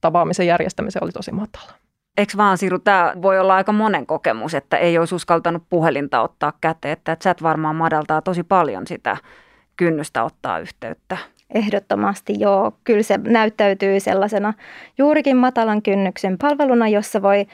tapaamisen 0.00 0.46
järjestämisen 0.46 1.04
oli 1.04 1.12
tosi 1.12 1.32
matala. 1.32 1.72
Eikö 2.16 2.32
vaan 2.36 2.58
Siru, 2.58 2.78
tämä 2.78 3.12
voi 3.22 3.38
olla 3.38 3.54
aika 3.54 3.72
monen 3.72 4.06
kokemus, 4.06 4.54
että 4.54 4.76
ei 4.76 4.98
olisi 4.98 5.14
uskaltanut 5.14 5.62
puhelinta 5.70 6.20
ottaa 6.20 6.52
käteen, 6.60 6.92
että 6.92 7.16
chat 7.16 7.42
varmaan 7.42 7.76
madaltaa 7.76 8.22
tosi 8.22 8.42
paljon 8.42 8.86
sitä 8.86 9.16
kynnystä 9.76 10.24
ottaa 10.24 10.58
yhteyttä. 10.58 11.16
Ehdottomasti 11.54 12.34
joo. 12.38 12.72
Kyllä 12.84 13.02
se 13.02 13.18
näyttäytyy 13.18 14.00
sellaisena 14.00 14.54
juurikin 14.98 15.36
matalan 15.36 15.82
kynnyksen 15.82 16.38
palveluna, 16.38 16.88
jossa 16.88 17.22
voi 17.22 17.46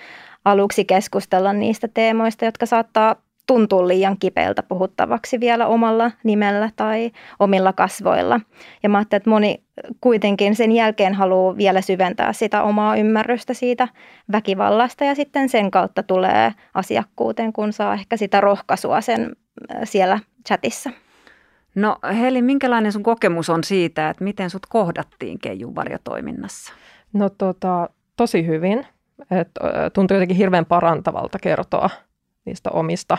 aluksi 0.44 0.84
keskustella 0.84 1.52
niistä 1.52 1.88
teemoista, 1.94 2.44
jotka 2.44 2.66
saattaa 2.66 3.16
tuntuu 3.46 3.88
liian 3.88 4.18
kipeältä 4.18 4.62
puhuttavaksi 4.62 5.40
vielä 5.40 5.66
omalla 5.66 6.10
nimellä 6.24 6.70
tai 6.76 7.10
omilla 7.40 7.72
kasvoilla. 7.72 8.40
Ja 8.82 8.88
mä 8.88 8.98
ajattelin, 8.98 9.20
että 9.20 9.30
moni 9.30 9.62
kuitenkin 10.00 10.56
sen 10.56 10.72
jälkeen 10.72 11.14
haluaa 11.14 11.56
vielä 11.56 11.80
syventää 11.80 12.32
sitä 12.32 12.62
omaa 12.62 12.96
ymmärrystä 12.96 13.54
siitä 13.54 13.88
väkivallasta 14.32 15.04
ja 15.04 15.14
sitten 15.14 15.48
sen 15.48 15.70
kautta 15.70 16.02
tulee 16.02 16.52
asiakkuuteen, 16.74 17.52
kun 17.52 17.72
saa 17.72 17.94
ehkä 17.94 18.16
sitä 18.16 18.40
rohkaisua 18.40 19.00
sen 19.00 19.36
siellä 19.84 20.18
chatissa. 20.46 20.90
No 21.74 21.98
Heli, 22.20 22.42
minkälainen 22.42 22.92
sun 22.92 23.02
kokemus 23.02 23.50
on 23.50 23.64
siitä, 23.64 24.10
että 24.10 24.24
miten 24.24 24.50
sut 24.50 24.66
kohdattiin 24.68 25.38
Keijun 25.38 25.74
varjotoiminnassa? 25.74 26.72
No 27.12 27.28
tota, 27.28 27.88
tosi 28.16 28.46
hyvin. 28.46 28.86
Et, 29.30 29.48
tuntui 29.92 30.16
jotenkin 30.16 30.36
hirveän 30.36 30.66
parantavalta 30.66 31.38
kertoa 31.38 31.90
niistä 32.44 32.70
omista 32.70 33.18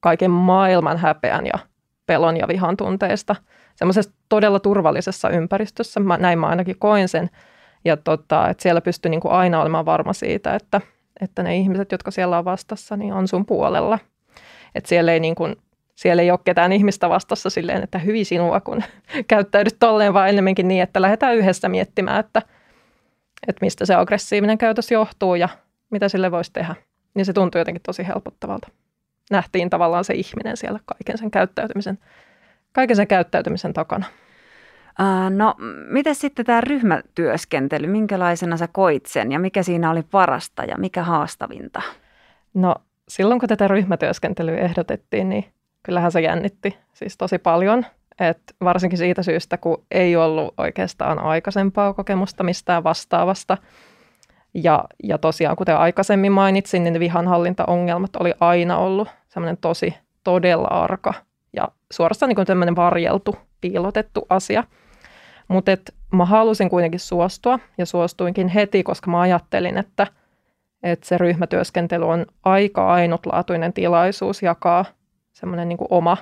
kaiken 0.00 0.30
maailman 0.30 0.98
häpeän 0.98 1.46
ja 1.46 1.58
pelon 2.06 2.36
ja 2.36 2.48
vihan 2.48 2.76
tunteista. 2.76 3.36
Semmoisessa 3.74 4.12
todella 4.28 4.60
turvallisessa 4.60 5.30
ympäristössä, 5.30 6.00
mä, 6.00 6.16
näin 6.16 6.38
mä 6.38 6.46
ainakin 6.46 6.78
koin 6.78 7.08
sen. 7.08 7.30
Ja 7.84 7.96
tota, 7.96 8.48
että 8.48 8.62
siellä 8.62 8.80
pystyy 8.80 9.10
niin 9.10 9.20
kuin 9.20 9.32
aina 9.32 9.60
olemaan 9.60 9.84
varma 9.84 10.12
siitä, 10.12 10.54
että, 10.54 10.80
että 11.20 11.42
ne 11.42 11.56
ihmiset, 11.56 11.92
jotka 11.92 12.10
siellä 12.10 12.38
on 12.38 12.44
vastassa, 12.44 12.96
niin 12.96 13.12
on 13.12 13.28
sun 13.28 13.46
puolella. 13.46 13.98
Että 14.74 14.88
siellä 14.88 15.12
ei, 15.12 15.20
niin 15.20 15.34
kuin, 15.34 15.56
siellä 15.96 16.22
ei 16.22 16.30
ole 16.30 16.38
ketään 16.44 16.72
ihmistä 16.72 17.08
vastassa 17.08 17.50
silleen, 17.50 17.82
että 17.82 17.98
hyvin 17.98 18.26
sinua, 18.26 18.60
kun 18.60 18.82
käyttäydyt 19.28 19.76
tolleen, 19.78 20.14
vaan 20.14 20.28
enemmänkin 20.28 20.68
niin, 20.68 20.82
että 20.82 21.02
lähdetään 21.02 21.36
yhdessä 21.36 21.68
miettimään, 21.68 22.20
että, 22.20 22.42
että 23.48 23.64
mistä 23.64 23.86
se 23.86 23.94
aggressiivinen 23.94 24.58
käytös 24.58 24.90
johtuu 24.90 25.34
ja 25.34 25.48
mitä 25.90 26.08
sille 26.08 26.30
voisi 26.30 26.52
tehdä. 26.52 26.74
Niin 27.14 27.24
se 27.24 27.32
tuntuu 27.32 27.58
jotenkin 27.58 27.82
tosi 27.82 28.06
helpottavalta 28.06 28.68
nähtiin 29.30 29.70
tavallaan 29.70 30.04
se 30.04 30.14
ihminen 30.14 30.56
siellä 30.56 30.80
kaiken 30.84 31.18
sen 31.18 31.30
käyttäytymisen, 31.30 31.98
kaiken 32.72 32.96
sen 32.96 33.06
käyttäytymisen 33.06 33.72
takana. 33.72 34.06
No, 35.30 35.54
miten 35.88 36.14
sitten 36.14 36.46
tämä 36.46 36.60
ryhmätyöskentely, 36.60 37.86
minkälaisena 37.86 38.56
sä 38.56 38.68
koit 38.72 39.06
sen 39.06 39.32
ja 39.32 39.38
mikä 39.38 39.62
siinä 39.62 39.90
oli 39.90 40.02
parasta 40.02 40.64
ja 40.64 40.76
mikä 40.78 41.02
haastavinta? 41.02 41.82
No, 42.54 42.74
silloin 43.08 43.40
kun 43.40 43.48
tätä 43.48 43.68
ryhmätyöskentelyä 43.68 44.58
ehdotettiin, 44.58 45.28
niin 45.28 45.44
kyllähän 45.86 46.12
se 46.12 46.20
jännitti 46.20 46.78
siis 46.92 47.16
tosi 47.16 47.38
paljon. 47.38 47.86
Et 48.20 48.40
varsinkin 48.64 48.98
siitä 48.98 49.22
syystä, 49.22 49.56
kun 49.56 49.84
ei 49.90 50.16
ollut 50.16 50.54
oikeastaan 50.58 51.18
aikaisempaa 51.18 51.92
kokemusta 51.92 52.44
mistään 52.44 52.84
vastaavasta– 52.84 53.58
ja, 54.64 54.84
ja 55.02 55.18
tosiaan, 55.18 55.56
kuten 55.56 55.76
aikaisemmin 55.76 56.32
mainitsin, 56.32 56.84
niin 56.84 57.00
vihanhallintaongelmat 57.00 58.16
oli 58.16 58.34
aina 58.40 58.78
ollut 58.78 59.08
semmoinen 59.28 59.56
tosi 59.56 59.94
todella 60.24 60.68
arka 60.68 61.14
ja 61.52 61.68
suorastaan 61.92 62.32
niin 62.36 62.46
tämmöinen 62.46 62.76
varjeltu, 62.76 63.36
piilotettu 63.60 64.26
asia. 64.28 64.64
Mutta 65.48 65.72
mä 66.12 66.24
halusin 66.24 66.70
kuitenkin 66.70 67.00
suostua 67.00 67.58
ja 67.78 67.86
suostuinkin 67.86 68.48
heti, 68.48 68.82
koska 68.82 69.10
mä 69.10 69.20
ajattelin, 69.20 69.78
että, 69.78 70.06
että 70.82 71.06
se 71.06 71.18
ryhmätyöskentely 71.18 72.08
on 72.08 72.26
aika 72.44 72.86
ainutlaatuinen 72.86 73.72
tilaisuus 73.72 74.42
jakaa 74.42 74.84
semmoinen 75.36 75.68
niin 75.68 75.78
oma, 75.90 76.16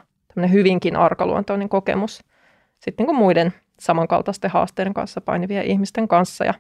hyvinkin 0.53 0.97
arkaluontoinen 0.97 1.69
kokemus 1.69 2.25
sitten 2.81 3.05
niin 3.05 3.07
kuin 3.07 3.19
muiden 3.19 3.53
samankaltaisten 3.81 4.51
haasteiden 4.51 4.95
kanssa 4.95 5.21
painivien 5.21 5.65
ihmisten 5.65 6.09
kanssa. 6.09 6.45
Ja 6.45 6.55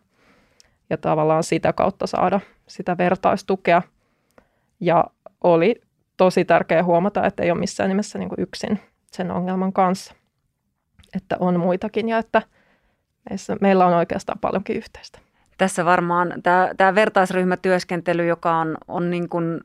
ja 0.91 0.97
tavallaan 0.97 1.45
sitä 1.45 1.73
kautta 1.73 2.07
saada 2.07 2.41
sitä 2.67 2.99
vertaistukea. 2.99 3.83
Ja 4.81 5.05
oli 5.45 5.81
tosi 6.17 6.45
tärkeää 6.45 6.85
huomata, 6.85 7.27
että 7.27 7.43
ei 7.43 7.51
ole 7.51 7.61
missään 7.61 7.89
nimessä 7.89 8.19
niin 8.19 8.29
kuin 8.29 8.41
yksin 8.41 8.81
sen 9.13 9.31
ongelman 9.31 9.73
kanssa, 9.73 10.15
että 11.17 11.37
on 11.41 11.61
muitakin 11.61 12.09
ja 12.09 12.19
että 12.19 12.43
meillä 13.61 13.87
on 13.87 13.95
oikeastaan 13.95 14.39
paljonkin 14.39 14.77
yhteistä. 14.77 15.19
Tässä 15.59 15.85
varmaan 15.85 16.35
tämä, 16.43 16.71
tämä 16.77 16.95
vertaisryhmätyöskentely, 16.95 18.27
joka 18.27 18.57
on, 18.57 18.77
on 18.89 19.11
niin 19.11 19.29
kuin 19.29 19.61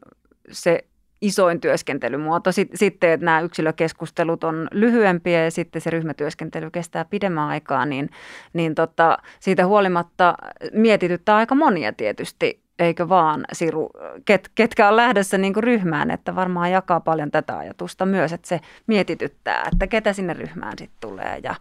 se 0.51 0.85
isoin 1.21 1.61
työskentelymuoto. 1.61 2.51
Sitten, 2.51 3.09
että 3.09 3.25
nämä 3.25 3.41
yksilökeskustelut 3.41 4.43
on 4.43 4.67
lyhyempiä 4.71 5.43
ja 5.43 5.51
sitten 5.51 5.81
se 5.81 5.89
ryhmätyöskentely 5.89 6.71
kestää 6.71 7.05
pidemmän 7.05 7.47
aikaa, 7.47 7.85
niin, 7.85 8.09
niin 8.53 8.75
tota, 8.75 9.17
siitä 9.39 9.65
huolimatta 9.65 10.35
mietityttää 10.73 11.35
aika 11.35 11.55
monia 11.55 11.93
tietysti, 11.93 12.63
eikö 12.79 13.09
vaan 13.09 13.45
Siru, 13.53 13.89
ket, 14.25 14.51
ketkä 14.55 14.89
on 14.89 14.95
lähdössä 14.95 15.37
niin 15.37 15.53
kuin 15.53 15.63
ryhmään, 15.63 16.11
että 16.11 16.35
varmaan 16.35 16.71
jakaa 16.71 16.99
paljon 16.99 17.31
tätä 17.31 17.57
ajatusta 17.57 18.05
myös, 18.05 18.33
että 18.33 18.47
se 18.47 18.59
mietityttää, 18.87 19.69
että 19.73 19.87
ketä 19.87 20.13
sinne 20.13 20.33
ryhmään 20.33 20.73
sitten 20.77 20.97
tulee 21.01 21.39
ja, 21.43 21.55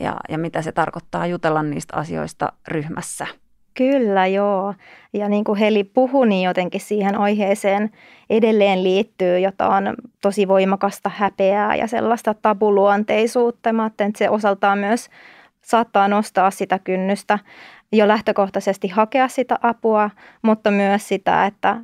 ja, 0.00 0.16
ja 0.28 0.38
mitä 0.38 0.62
se 0.62 0.72
tarkoittaa 0.72 1.26
jutella 1.26 1.62
niistä 1.62 1.96
asioista 1.96 2.52
ryhmässä. 2.68 3.26
Kyllä, 3.74 4.26
joo. 4.26 4.74
Ja 5.12 5.28
niin 5.28 5.44
kuin 5.44 5.58
Heli 5.58 5.84
puhui, 5.84 6.28
niin 6.28 6.42
jotenkin 6.42 6.80
siihen 6.80 7.18
aiheeseen 7.18 7.90
edelleen 8.30 8.84
liittyy 8.84 9.38
jotain 9.38 9.84
tosi 10.22 10.48
voimakasta 10.48 11.10
häpeää 11.14 11.76
ja 11.76 11.86
sellaista 11.86 12.34
tabuluonteisuutta. 12.34 13.72
Mä 13.72 13.86
että 13.86 14.10
se 14.14 14.30
osaltaan 14.30 14.78
myös 14.78 15.08
saattaa 15.64 16.08
nostaa 16.08 16.50
sitä 16.50 16.78
kynnystä 16.78 17.38
jo 17.92 18.08
lähtökohtaisesti 18.08 18.88
hakea 18.88 19.28
sitä 19.28 19.58
apua, 19.62 20.10
mutta 20.42 20.70
myös 20.70 21.08
sitä, 21.08 21.46
että 21.46 21.76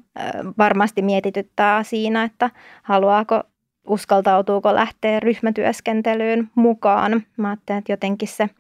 varmasti 0.58 1.02
mietityttää 1.02 1.82
siinä, 1.82 2.24
että 2.24 2.50
haluaako 2.82 3.42
uskaltautuuko 3.86 4.74
lähteä 4.74 5.20
ryhmätyöskentelyyn 5.20 6.50
mukaan. 6.54 7.22
Mä 7.36 7.48
ajattelen, 7.48 7.78
että 7.78 7.92
jotenkin 7.92 8.28
se 8.28 8.50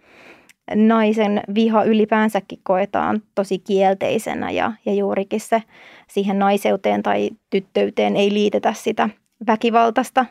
naisen 0.74 1.42
viha 1.54 1.84
ylipäänsäkin 1.84 2.58
koetaan 2.62 3.22
tosi 3.34 3.58
kielteisenä 3.58 4.50
ja, 4.50 4.72
ja 4.86 4.94
juurikin 4.94 5.40
se 5.40 5.62
siihen 6.08 6.38
naiseuteen 6.38 7.02
tai 7.02 7.30
tyttöyteen 7.50 8.16
ei 8.16 8.32
liitetä 8.32 8.72
sitä 8.72 9.08
väkivaltaista 9.46 10.26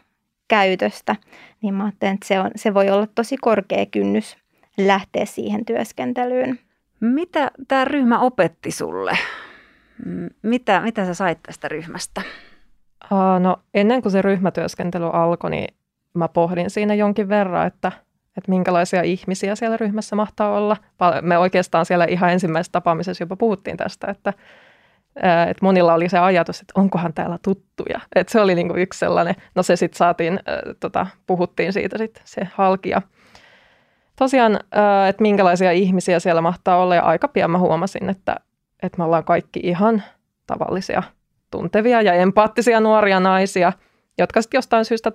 käytöstä, 0.47 1.15
niin 1.61 1.73
mä 1.73 1.83
ajattelen, 1.83 2.13
että 2.13 2.27
se, 2.27 2.39
on, 2.39 2.51
se 2.55 2.73
voi 2.73 2.89
olla 2.89 3.07
tosi 3.15 3.37
korkea 3.37 3.85
kynnys 3.85 4.37
lähteä 4.77 5.25
siihen 5.25 5.65
työskentelyyn. 5.65 6.59
Mitä 6.99 7.51
tämä 7.67 7.85
ryhmä 7.85 8.19
opetti 8.19 8.71
sulle? 8.71 9.17
Mitä, 10.43 10.81
mitä 10.81 11.05
sä 11.05 11.13
sait 11.13 11.43
tästä 11.43 11.67
ryhmästä? 11.67 12.21
Uh, 13.11 13.39
no 13.39 13.57
ennen 13.73 14.01
kuin 14.01 14.11
se 14.11 14.21
ryhmätyöskentely 14.21 15.09
alkoi, 15.13 15.49
niin 15.49 15.75
mä 16.13 16.27
pohdin 16.27 16.69
siinä 16.69 16.93
jonkin 16.93 17.29
verran, 17.29 17.67
että– 17.67 17.91
että 18.37 18.51
minkälaisia 18.51 19.01
ihmisiä 19.01 19.55
siellä 19.55 19.77
ryhmässä 19.77 20.15
mahtaa 20.15 20.57
olla. 20.57 20.77
Me 21.21 21.37
oikeastaan 21.37 21.85
siellä 21.85 22.05
ihan 22.05 22.31
ensimmäisessä 22.31 22.71
tapaamisessa 22.71 23.21
jopa 23.21 23.35
puhuttiin 23.35 23.77
tästä, 23.77 24.07
että, 24.07 24.33
että 25.49 25.61
monilla 25.61 25.93
oli 25.93 26.09
se 26.09 26.19
ajatus, 26.19 26.61
että 26.61 26.73
onkohan 26.75 27.13
täällä 27.13 27.37
tuttuja. 27.43 27.99
Että 28.15 28.31
se 28.31 28.41
oli 28.41 28.55
niin 28.55 28.67
kuin 28.67 28.79
yksi 28.79 28.99
sellainen, 28.99 29.35
no 29.55 29.63
se 29.63 29.75
sitten 29.75 29.97
saatiin, 29.97 30.39
tota, 30.79 31.07
puhuttiin 31.27 31.73
siitä 31.73 31.97
sitten 31.97 32.23
se 32.25 32.47
halkia. 32.53 33.01
Tosiaan, 34.15 34.59
että 35.09 35.21
minkälaisia 35.21 35.71
ihmisiä 35.71 36.19
siellä 36.19 36.41
mahtaa 36.41 36.77
olla 36.77 36.95
ja 36.95 37.01
aika 37.01 37.27
pian 37.27 37.51
mä 37.51 37.57
huomasin, 37.57 38.09
että, 38.09 38.35
että 38.83 38.97
me 38.97 39.03
ollaan 39.03 39.23
kaikki 39.23 39.59
ihan 39.63 40.03
tavallisia, 40.47 41.03
tuntevia 41.51 42.01
ja 42.01 42.13
empaattisia 42.13 42.79
nuoria 42.79 43.19
naisia, 43.19 43.73
jotka 44.17 44.41
sitten 44.41 44.57
jostain 44.57 44.85
syystä, 44.85 45.11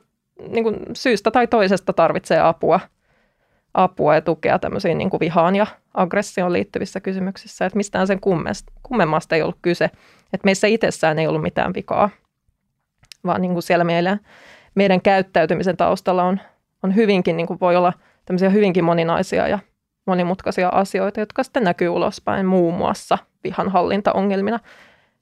niin 0.49 0.65
kuin 0.65 0.77
syystä 0.95 1.31
tai 1.31 1.47
toisesta 1.47 1.93
tarvitsee 1.93 2.41
apua– 2.41 2.81
apua 3.75 4.15
ja 4.15 4.21
tukea 4.21 4.59
tämmöisiin 4.59 4.99
niin 4.99 5.11
kuin 5.11 5.21
vihaan 5.21 5.57
ja 5.57 5.67
aggressioon 5.95 6.53
liittyvissä 6.53 7.01
kysymyksissä, 7.01 7.67
että 7.67 7.77
mistään 7.77 8.07
sen 8.07 8.21
kummemmasta 8.83 9.37
ei 9.37 9.43
ollut 9.43 9.59
kyse, 9.63 9.85
että 10.33 10.45
meissä 10.45 10.67
itsessään 10.67 11.19
ei 11.19 11.27
ollut 11.27 11.43
mitään 11.43 11.75
vikaa, 11.75 12.11
vaan 13.27 13.43
niin 13.43 13.53
kuin 13.53 13.63
siellä 13.63 13.85
meillä, 13.85 14.19
meidän 14.75 15.03
käyttäytymisen 15.03 15.77
taustalla 15.77 16.25
on, 16.25 16.41
on 16.83 16.95
hyvinkin, 16.95 17.37
niin 17.37 17.47
kuin 17.47 17.61
voi 17.61 17.77
olla 17.77 17.93
tämmöisiä 18.27 18.51
hyvinkin 18.51 18.85
moninaisia 18.85 19.49
ja 19.49 19.59
monimutkaisia 20.07 20.69
asioita, 20.69 21.21
jotka 21.21 21.43
sitten 21.43 21.65
näkyy 21.65 21.89
ulospäin 21.89 22.47
muun 22.47 22.75
muassa 22.75 23.19
vihanhallintaongelmina. 23.45 24.61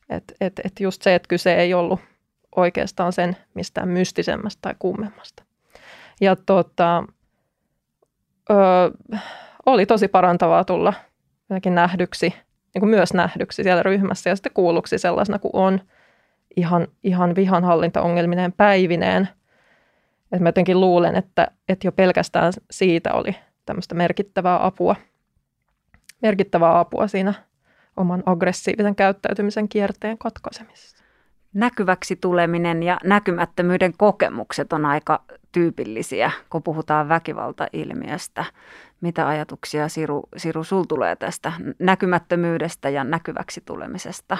Että 0.08 0.34
et, 0.40 0.60
et 0.64 0.80
just 0.80 1.02
se, 1.02 1.14
että 1.14 1.28
kyse 1.28 1.54
ei 1.54 1.74
ollut 1.74 2.00
oikeastaan 2.56 3.12
sen 3.12 3.36
mistään 3.54 3.88
mystisemmästä 3.88 4.58
tai 4.62 4.74
kummemmasta. 4.78 5.42
Ja 6.20 6.36
tota, 6.36 7.04
ö, 8.50 9.14
oli 9.66 9.86
tosi 9.86 10.08
parantavaa 10.08 10.64
tulla 10.64 10.92
jotenkin 11.50 11.74
nähdyksi, 11.74 12.34
niin 12.74 12.80
kuin 12.80 12.90
myös 12.90 13.14
nähdyksi 13.14 13.62
siellä 13.62 13.82
ryhmässä 13.82 14.30
ja 14.30 14.36
sitten 14.36 14.52
kuulluksi 14.52 14.98
sellaisena 14.98 15.38
kuin 15.38 15.50
on 15.54 15.80
ihan, 16.56 16.88
ihan 17.04 17.34
vihanhallintaongelmineen 17.34 18.52
päivineen. 18.52 19.28
Et 20.32 20.40
mä 20.40 20.48
jotenkin 20.48 20.80
luulen, 20.80 21.16
että, 21.16 21.50
että 21.68 21.86
jo 21.86 21.92
pelkästään 21.92 22.52
siitä 22.70 23.12
oli 23.12 23.36
tämmöistä 23.66 23.94
merkittävää 23.94 24.66
apua, 24.66 24.96
merkittävää 26.22 26.78
apua 26.78 27.08
siinä 27.08 27.34
oman 27.96 28.22
aggressiivisen 28.26 28.96
käyttäytymisen 28.96 29.68
kierteen 29.68 30.18
katkaisemisessa. 30.18 30.99
Näkyväksi 31.54 32.16
tuleminen 32.16 32.82
ja 32.82 32.98
näkymättömyyden 33.04 33.92
kokemukset 33.96 34.72
on 34.72 34.86
aika 34.86 35.22
tyypillisiä, 35.52 36.30
kun 36.50 36.62
puhutaan 36.62 37.08
väkivaltailmiöstä. 37.08 38.44
Mitä 39.00 39.28
ajatuksia 39.28 39.88
Siru, 39.88 40.22
Siru 40.36 40.64
sul 40.64 40.84
tulee 40.84 41.16
tästä 41.16 41.52
näkymättömyydestä 41.78 42.88
ja 42.88 43.04
näkyväksi 43.04 43.62
tulemisesta? 43.64 44.36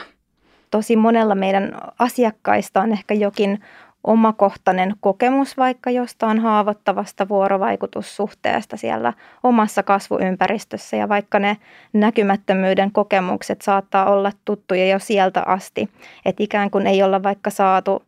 Tosi 0.70 0.96
monella 0.96 1.34
meidän 1.34 1.72
asiakkaista 1.98 2.80
on 2.80 2.92
ehkä 2.92 3.14
jokin 3.14 3.60
omakohtainen 4.04 4.94
kokemus 5.00 5.56
vaikka 5.56 5.90
jostain 5.90 6.38
haavoittavasta 6.38 7.28
vuorovaikutussuhteesta 7.28 8.76
siellä 8.76 9.12
omassa 9.42 9.82
kasvuympäristössä 9.82 10.96
ja 10.96 11.08
vaikka 11.08 11.38
ne 11.38 11.56
näkymättömyyden 11.92 12.92
kokemukset 12.92 13.62
saattaa 13.62 14.10
olla 14.10 14.32
tuttuja 14.44 14.86
jo 14.86 14.98
sieltä 14.98 15.42
asti, 15.46 15.88
että 16.24 16.42
ikään 16.42 16.70
kuin 16.70 16.86
ei 16.86 17.02
olla 17.02 17.22
vaikka 17.22 17.50
saatu 17.50 18.02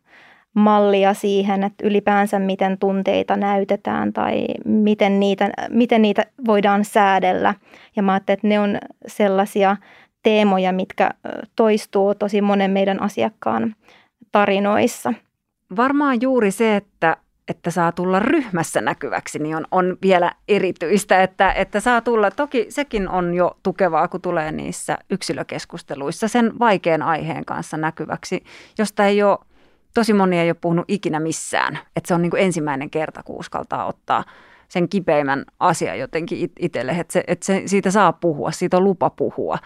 mallia 0.53 1.13
siihen, 1.13 1.63
että 1.63 1.87
ylipäänsä 1.87 2.39
miten 2.39 2.77
tunteita 2.77 3.35
näytetään 3.35 4.13
tai 4.13 4.45
miten 4.65 5.19
niitä, 5.19 5.49
miten 5.69 6.01
niitä 6.01 6.25
voidaan 6.45 6.85
säädellä. 6.85 7.53
Ja 7.95 8.03
mä 8.03 8.13
ajattelin, 8.13 8.37
että 8.37 8.47
ne 8.47 8.59
on 8.59 8.77
sellaisia 9.07 9.77
teemoja, 10.23 10.71
mitkä 10.71 11.11
toistuu 11.55 12.15
tosi 12.15 12.41
monen 12.41 12.71
meidän 12.71 13.01
asiakkaan 13.01 13.75
tarinoissa. 14.31 15.13
Varmaan 15.75 16.21
juuri 16.21 16.51
se, 16.51 16.75
että, 16.75 17.17
että 17.47 17.71
saa 17.71 17.91
tulla 17.91 18.19
ryhmässä 18.19 18.81
näkyväksi, 18.81 19.39
niin 19.39 19.55
on, 19.55 19.65
on 19.71 19.97
vielä 20.01 20.31
erityistä, 20.47 21.23
että, 21.23 21.51
että 21.51 21.79
saa 21.79 22.01
tulla, 22.01 22.31
toki 22.31 22.65
sekin 22.69 23.09
on 23.09 23.33
jo 23.33 23.57
tukevaa, 23.63 24.07
kun 24.07 24.21
tulee 24.21 24.51
niissä 24.51 24.97
yksilökeskusteluissa 25.09 26.27
sen 26.27 26.59
vaikean 26.59 27.01
aiheen 27.01 27.45
kanssa 27.45 27.77
näkyväksi, 27.77 28.43
josta 28.77 29.05
ei 29.05 29.23
ole, 29.23 29.37
tosi 29.93 30.13
moni 30.13 30.39
ei 30.39 30.49
ole 30.49 30.57
puhunut 30.61 30.85
ikinä 30.87 31.19
missään, 31.19 31.79
että 31.95 32.07
se 32.07 32.13
on 32.13 32.21
niin 32.21 32.29
kuin 32.29 32.43
ensimmäinen 32.43 32.89
kerta, 32.89 33.23
kun 33.23 33.39
uskaltaa 33.39 33.85
ottaa 33.85 34.23
sen 34.67 34.89
kipeimmän 34.89 35.45
asia 35.59 35.95
jotenkin 35.95 36.51
itselle, 36.59 36.91
että, 36.91 37.13
se, 37.13 37.23
että 37.27 37.45
se, 37.45 37.63
siitä 37.65 37.91
saa 37.91 38.13
puhua, 38.13 38.51
siitä 38.51 38.77
on 38.77 38.83
lupa 38.83 39.09
puhua. 39.09 39.57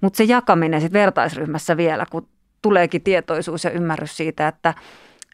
Mutta 0.00 0.16
se 0.16 0.24
jakaminen 0.24 0.80
sitten 0.80 1.00
vertaisryhmässä 1.00 1.76
vielä, 1.76 2.06
kun 2.10 2.28
tuleekin 2.62 3.02
tietoisuus 3.02 3.64
ja 3.64 3.70
ymmärrys 3.70 4.16
siitä, 4.16 4.48
että 4.48 4.74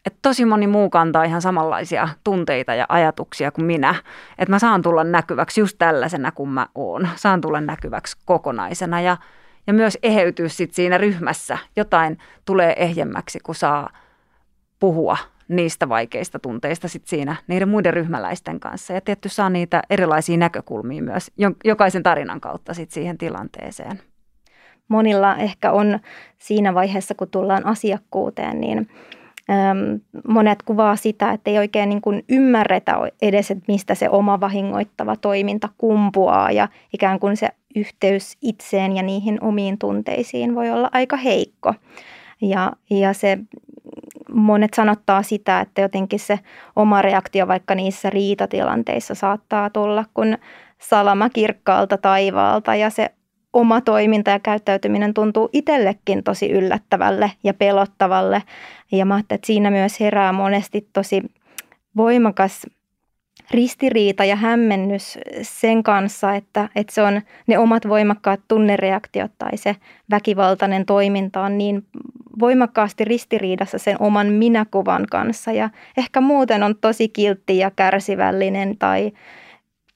että 0.09 0.19
tosi 0.21 0.45
moni 0.45 0.67
muu 0.67 0.89
kantaa 0.89 1.23
ihan 1.23 1.41
samanlaisia 1.41 2.09
tunteita 2.23 2.75
ja 2.75 2.85
ajatuksia 2.89 3.51
kuin 3.51 3.65
minä. 3.65 3.95
Että 4.37 4.51
mä 4.51 4.59
saan 4.59 4.81
tulla 4.81 5.03
näkyväksi 5.03 5.61
just 5.61 5.77
tällaisena 5.77 6.31
kuin 6.31 6.49
mä 6.49 6.67
oon. 6.75 7.09
Saan 7.15 7.41
tulla 7.41 7.61
näkyväksi 7.61 8.17
kokonaisena 8.25 9.01
ja, 9.01 9.17
ja 9.67 9.73
myös 9.73 9.97
eheytyä 10.03 10.49
sit 10.49 10.73
siinä 10.73 10.97
ryhmässä. 10.97 11.57
Jotain 11.75 12.17
tulee 12.45 12.73
ehjemmäksi, 12.83 13.39
kun 13.39 13.55
saa 13.55 13.89
puhua 14.79 15.17
niistä 15.47 15.89
vaikeista 15.89 16.39
tunteista 16.39 16.87
sit 16.87 17.07
siinä 17.07 17.35
niiden 17.47 17.69
muiden 17.69 17.93
ryhmäläisten 17.93 18.59
kanssa. 18.59 18.93
Ja 18.93 19.01
tietty 19.01 19.29
saa 19.29 19.49
niitä 19.49 19.81
erilaisia 19.89 20.37
näkökulmia 20.37 21.03
myös 21.03 21.31
jokaisen 21.63 22.03
tarinan 22.03 22.41
kautta 22.41 22.73
sit 22.73 22.91
siihen 22.91 23.17
tilanteeseen. 23.17 24.01
Monilla 24.87 25.35
ehkä 25.35 25.71
on 25.71 25.99
siinä 26.37 26.73
vaiheessa, 26.73 27.15
kun 27.15 27.29
tullaan 27.29 27.65
asiakkuuteen, 27.65 28.61
niin 28.61 28.89
monet 30.27 30.63
kuvaa 30.63 30.95
sitä, 30.95 31.31
että 31.31 31.51
ei 31.51 31.57
oikein 31.57 31.89
niin 31.89 32.01
kuin 32.01 32.23
ymmärretä 32.29 32.95
edes, 33.21 33.51
että 33.51 33.63
mistä 33.67 33.95
se 33.95 34.09
oma 34.09 34.39
vahingoittava 34.39 35.15
toiminta 35.15 35.69
kumpuaa 35.77 36.51
ja 36.51 36.67
ikään 36.93 37.19
kuin 37.19 37.37
se 37.37 37.49
yhteys 37.75 38.37
itseen 38.41 38.95
ja 38.95 39.03
niihin 39.03 39.43
omiin 39.43 39.77
tunteisiin 39.77 40.55
voi 40.55 40.71
olla 40.71 40.89
aika 40.91 41.17
heikko. 41.17 41.73
Ja, 42.41 42.71
ja 42.89 43.13
se 43.13 43.37
monet 44.33 44.73
sanottaa 44.73 45.23
sitä, 45.23 45.59
että 45.59 45.81
jotenkin 45.81 46.19
se 46.19 46.39
oma 46.75 47.01
reaktio 47.01 47.47
vaikka 47.47 47.75
niissä 47.75 48.09
riitatilanteissa 48.09 49.15
saattaa 49.15 49.69
tulla 49.69 50.05
kun 50.13 50.37
salama 50.77 51.29
kirkkaalta 51.29 51.97
taivaalta 51.97 52.75
ja 52.75 52.89
se 52.89 53.11
oma 53.53 53.81
toiminta 53.81 54.31
ja 54.31 54.39
käyttäytyminen 54.39 55.13
tuntuu 55.13 55.49
itsellekin 55.53 56.23
tosi 56.23 56.51
yllättävälle 56.51 57.31
ja 57.43 57.53
pelottavalle. 57.53 58.43
Ja 58.91 59.05
mä 59.05 59.19
että 59.19 59.37
siinä 59.45 59.71
myös 59.71 59.99
herää 59.99 60.31
monesti 60.31 60.89
tosi 60.93 61.21
voimakas 61.97 62.65
ristiriita 63.51 64.25
ja 64.25 64.35
hämmennys 64.35 65.17
sen 65.41 65.83
kanssa, 65.83 66.35
että, 66.35 66.69
että 66.75 66.93
se 66.93 67.01
on 67.01 67.21
ne 67.47 67.59
omat 67.59 67.87
voimakkaat 67.87 68.39
tunnereaktiot 68.47 69.31
tai 69.37 69.57
se 69.57 69.75
väkivaltainen 70.11 70.85
toiminta 70.85 71.41
on 71.41 71.57
niin 71.57 71.85
voimakkaasti 72.39 73.05
ristiriidassa 73.05 73.77
sen 73.77 73.95
oman 73.99 74.27
minäkuvan 74.27 75.05
kanssa 75.11 75.51
ja 75.51 75.69
ehkä 75.97 76.21
muuten 76.21 76.63
on 76.63 76.75
tosi 76.81 77.07
kiltti 77.09 77.57
ja 77.57 77.71
kärsivällinen 77.71 78.77
tai 78.77 79.11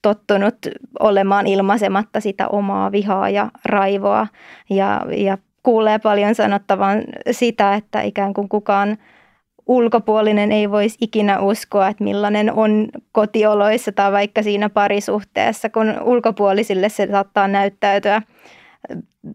tottunut 0.04 0.56
olemaan 1.00 1.46
ilmaisematta 1.46 2.20
sitä 2.20 2.48
omaa 2.48 2.92
vihaa 2.92 3.28
ja 3.28 3.50
raivoa 3.64 4.26
ja, 4.70 5.00
ja 5.16 5.38
kuulee 5.62 5.98
paljon 5.98 6.34
sanottavan 6.34 7.02
sitä, 7.30 7.74
että 7.74 8.02
ikään 8.02 8.34
kuin 8.34 8.48
kukaan 8.48 8.98
ulkopuolinen 9.66 10.52
ei 10.52 10.70
voisi 10.70 10.98
ikinä 11.00 11.40
uskoa, 11.40 11.88
että 11.88 12.04
millainen 12.04 12.52
on 12.52 12.88
kotioloissa 13.12 13.92
tai 13.92 14.12
vaikka 14.12 14.42
siinä 14.42 14.68
parisuhteessa, 14.68 15.70
kun 15.70 15.94
ulkopuolisille 16.02 16.88
se 16.88 17.08
saattaa 17.10 17.48
näyttäytyä 17.48 18.22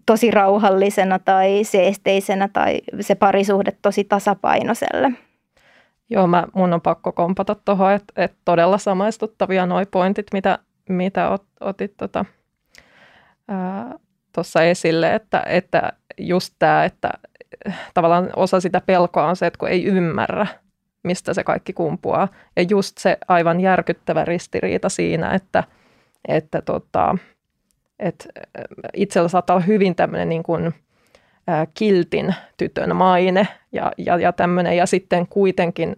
tosi 0.06 0.32
rauhallisena 0.32 1.20
tai 1.20 1.64
seesteisenä 1.64 2.48
tai 2.54 2.82
se 3.00 3.16
parisuhde 3.16 3.72
tosi 3.82 4.04
tasapainoiselle. 4.04 5.12
Joo, 6.10 6.28
mä, 6.28 6.48
mun 6.54 6.74
on 6.74 6.82
pakko 6.82 7.12
kompata 7.12 7.56
tuohon, 7.56 7.92
että, 7.92 8.14
että 8.16 8.38
todella 8.46 8.78
samaistuttavia 8.78 9.66
noi 9.66 9.86
pointit, 9.86 10.28
mitä, 10.34 10.60
mitä 10.90 11.30
ot, 11.30 11.46
otit 11.60 11.98
tuossa 11.98 12.26
tota, 14.34 14.64
esille, 14.64 15.16
että, 15.16 15.44
että 15.46 15.94
just 16.18 16.56
tämä, 16.60 16.86
että 16.86 17.10
tavallaan 17.94 18.30
osa 18.36 18.60
sitä 18.60 18.82
pelkoa 18.82 19.28
on 19.28 19.36
se, 19.36 19.48
että 19.48 19.58
kun 19.58 19.70
ei 19.70 19.86
ymmärrä, 19.86 20.48
mistä 21.04 21.34
se 21.34 21.44
kaikki 21.44 21.74
kumpuaa. 21.74 22.28
Ja 22.56 22.64
just 22.70 22.98
se 22.98 23.18
aivan 23.28 23.60
järkyttävä 23.60 24.26
ristiriita 24.26 24.90
siinä, 24.90 25.34
että, 25.34 25.64
että, 26.28 26.62
tota, 26.62 27.18
että 28.00 28.26
itsellä 28.94 29.28
saattaa 29.28 29.56
olla 29.56 29.66
hyvin 29.66 29.96
tämmöinen 29.96 30.30
niin 30.30 30.44
kuin, 30.44 30.74
kiltin 31.74 32.36
tytön 32.58 32.96
maine 32.96 33.48
ja, 33.72 33.92
ja, 33.98 34.18
ja 34.18 34.34
tämmöinen, 34.34 34.78
ja 34.78 34.86
sitten 34.86 35.28
kuitenkin 35.28 35.96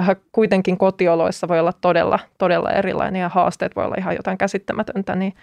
Äh, 0.00 0.16
kuitenkin 0.32 0.78
kotioloissa 0.78 1.48
voi 1.48 1.60
olla 1.60 1.72
todella, 1.72 2.18
todella 2.38 2.70
erilainen 2.70 3.20
ja 3.20 3.28
haasteet 3.28 3.76
voi 3.76 3.84
olla 3.84 3.94
ihan 3.98 4.16
jotain 4.16 4.38
käsittämätöntä, 4.38 5.14
niin, 5.14 5.34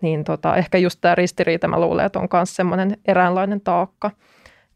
niin 0.00 0.24
tota, 0.24 0.56
ehkä 0.56 0.78
just 0.78 0.98
tämä 1.00 1.14
ristiriita 1.14 1.68
mä 1.68 1.80
luulen, 1.80 2.06
että 2.06 2.18
on 2.18 2.28
myös 2.32 2.56
semmoinen 2.56 2.96
eräänlainen 3.04 3.60
taakka, 3.60 4.10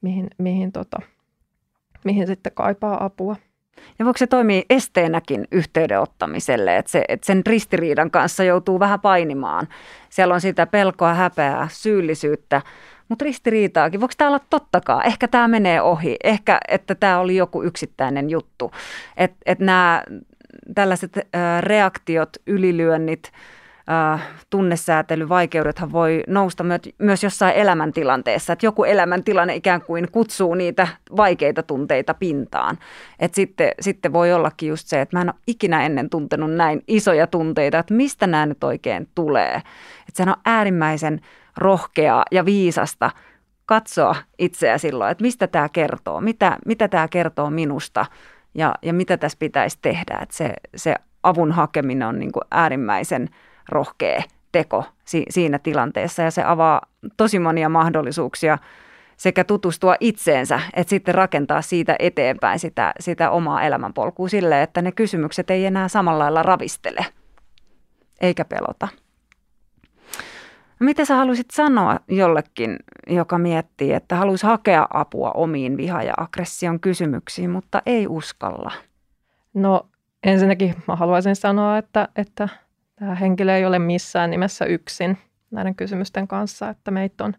mihin, 0.00 0.30
mihin, 0.38 0.72
tota, 0.72 0.98
mihin 2.04 2.26
sitten 2.26 2.52
kaipaa 2.54 3.04
apua. 3.04 3.36
Ja 3.98 4.04
voiko 4.04 4.18
se 4.18 4.26
toimia 4.26 4.62
esteenäkin 4.70 5.48
yhteydenottamiselle, 5.52 6.76
että, 6.76 6.90
se, 6.90 7.04
että 7.08 7.26
sen 7.26 7.42
ristiriidan 7.46 8.10
kanssa 8.10 8.44
joutuu 8.44 8.80
vähän 8.80 9.00
painimaan? 9.00 9.68
Siellä 10.10 10.34
on 10.34 10.40
sitä 10.40 10.66
pelkoa, 10.66 11.14
häpeää, 11.14 11.68
syyllisyyttä, 11.70 12.62
mutta 13.08 13.24
ristiriitaakin. 13.24 14.00
Voiko 14.00 14.14
tämä 14.18 14.28
olla 14.28 14.40
tottakaan? 14.50 15.06
Ehkä 15.06 15.28
tämä 15.28 15.48
menee 15.48 15.82
ohi. 15.82 16.16
Ehkä, 16.24 16.58
että 16.68 16.94
tämä 16.94 17.18
oli 17.18 17.36
joku 17.36 17.62
yksittäinen 17.62 18.30
juttu. 18.30 18.72
Että 19.16 19.36
et 19.46 19.58
nämä 19.58 20.02
tällaiset 20.74 21.16
ä, 21.16 21.60
reaktiot, 21.60 22.30
ylilyönnit, 22.46 23.32
tunnesäätelyvaikeudethan 24.50 25.92
voi 25.92 26.22
nousta 26.26 26.64
myös 26.98 27.24
jossain 27.24 27.54
elämäntilanteessa, 27.54 28.52
että 28.52 28.66
joku 28.66 28.84
elämäntilanne 28.84 29.54
ikään 29.54 29.82
kuin 29.82 30.12
kutsuu 30.12 30.54
niitä 30.54 30.88
vaikeita 31.16 31.62
tunteita 31.62 32.14
pintaan. 32.14 32.78
Et 33.18 33.34
sitten, 33.34 33.70
sitten 33.80 34.12
voi 34.12 34.32
ollakin 34.32 34.68
just 34.68 34.88
se, 34.88 35.00
että 35.00 35.16
mä 35.16 35.20
en 35.20 35.28
ole 35.28 35.40
ikinä 35.46 35.86
ennen 35.86 36.10
tuntenut 36.10 36.54
näin 36.54 36.82
isoja 36.88 37.26
tunteita, 37.26 37.78
että 37.78 37.94
mistä 37.94 38.26
nämä 38.26 38.46
nyt 38.46 38.64
oikein 38.64 39.08
tulee. 39.14 39.54
Että 39.54 40.12
sehän 40.14 40.34
on 40.34 40.40
äärimmäisen 40.44 41.20
rohkeaa 41.56 42.24
ja 42.30 42.44
viisasta 42.44 43.10
katsoa 43.66 44.16
itseä 44.38 44.78
silloin, 44.78 45.10
että 45.10 45.22
mistä 45.22 45.46
tämä 45.46 45.68
kertoo, 45.68 46.20
mitä, 46.20 46.56
mitä 46.66 46.88
tämä 46.88 47.08
kertoo 47.08 47.50
minusta 47.50 48.06
ja, 48.54 48.74
ja 48.82 48.92
mitä 48.92 49.16
tässä 49.16 49.38
pitäisi 49.38 49.78
tehdä. 49.82 50.18
Että 50.22 50.36
se, 50.36 50.54
se 50.76 50.94
avun 51.22 51.52
hakeminen 51.52 52.08
on 52.08 52.18
niin 52.18 52.32
kuin 52.32 52.44
äärimmäisen 52.50 53.28
rohkea 53.68 54.22
teko 54.52 54.84
si- 55.04 55.26
siinä 55.30 55.58
tilanteessa 55.58 56.22
ja 56.22 56.30
se 56.30 56.42
avaa 56.44 56.80
tosi 57.16 57.38
monia 57.38 57.68
mahdollisuuksia 57.68 58.58
sekä 59.16 59.44
tutustua 59.44 59.94
itseensä, 60.00 60.60
että 60.74 60.90
sitten 60.90 61.14
rakentaa 61.14 61.62
siitä 61.62 61.96
eteenpäin 61.98 62.58
sitä, 62.58 62.92
sitä 63.00 63.30
omaa 63.30 63.62
elämänpolkua 63.62 64.28
silleen, 64.28 64.62
että 64.62 64.82
ne 64.82 64.92
kysymykset 64.92 65.50
ei 65.50 65.66
enää 65.66 65.88
samalla 65.88 66.18
lailla 66.18 66.42
ravistele 66.42 67.06
eikä 68.20 68.44
pelota. 68.44 68.88
Mitä 70.80 71.04
sä 71.04 71.16
haluaisit 71.16 71.50
sanoa 71.50 71.96
jollekin, 72.08 72.76
joka 73.06 73.38
miettii, 73.38 73.92
että 73.92 74.16
haluaisi 74.16 74.46
hakea 74.46 74.86
apua 74.90 75.30
omiin 75.30 75.76
viha- 75.76 76.02
ja 76.02 76.14
aggression 76.16 76.80
kysymyksiin, 76.80 77.50
mutta 77.50 77.82
ei 77.86 78.06
uskalla? 78.06 78.72
No 79.54 79.88
ensinnäkin 80.22 80.74
mä 80.88 80.96
haluaisin 80.96 81.36
sanoa, 81.36 81.78
että, 81.78 82.08
että 82.16 82.48
tämä 82.96 83.14
henkilö 83.14 83.56
ei 83.56 83.66
ole 83.66 83.78
missään 83.78 84.30
nimessä 84.30 84.64
yksin 84.64 85.18
näiden 85.50 85.74
kysymysten 85.74 86.28
kanssa, 86.28 86.68
että 86.68 86.90
meitä 86.90 87.24
on, 87.24 87.34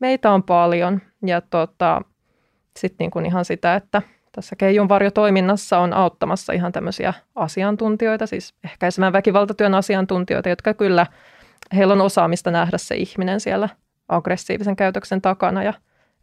meitä 0.00 0.30
on 0.30 0.42
paljon. 0.42 1.00
Ja 1.26 1.40
tota, 1.40 2.02
sitten 2.76 3.10
niin 3.14 3.26
ihan 3.26 3.44
sitä, 3.44 3.74
että 3.74 4.02
tässä 4.32 4.56
Keijun 4.56 4.88
varjotoiminnassa 4.88 5.78
on 5.78 5.92
auttamassa 5.92 6.52
ihan 6.52 6.72
tämmöisiä 6.72 7.14
asiantuntijoita, 7.34 8.26
siis 8.26 8.54
ehkäisemään 8.64 9.12
väkivaltatyön 9.12 9.74
asiantuntijoita, 9.74 10.48
jotka 10.48 10.74
kyllä, 10.74 11.06
heillä 11.76 11.92
on 11.92 12.00
osaamista 12.00 12.50
nähdä 12.50 12.78
se 12.78 12.94
ihminen 12.94 13.40
siellä 13.40 13.68
aggressiivisen 14.08 14.76
käytöksen 14.76 15.22
takana 15.22 15.62
ja 15.62 15.72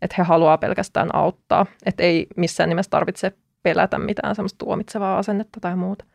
että 0.01 0.15
he 0.17 0.23
haluaa 0.23 0.57
pelkästään 0.57 1.15
auttaa, 1.15 1.65
että 1.85 2.03
ei 2.03 2.27
missään 2.37 2.69
nimessä 2.69 2.89
tarvitse 2.89 3.31
pelätä 3.63 3.99
mitään 3.99 4.35
semmoista 4.35 4.65
tuomitsevaa 4.65 5.17
asennetta 5.17 5.59
tai 5.59 5.75
muuta. 5.75 6.05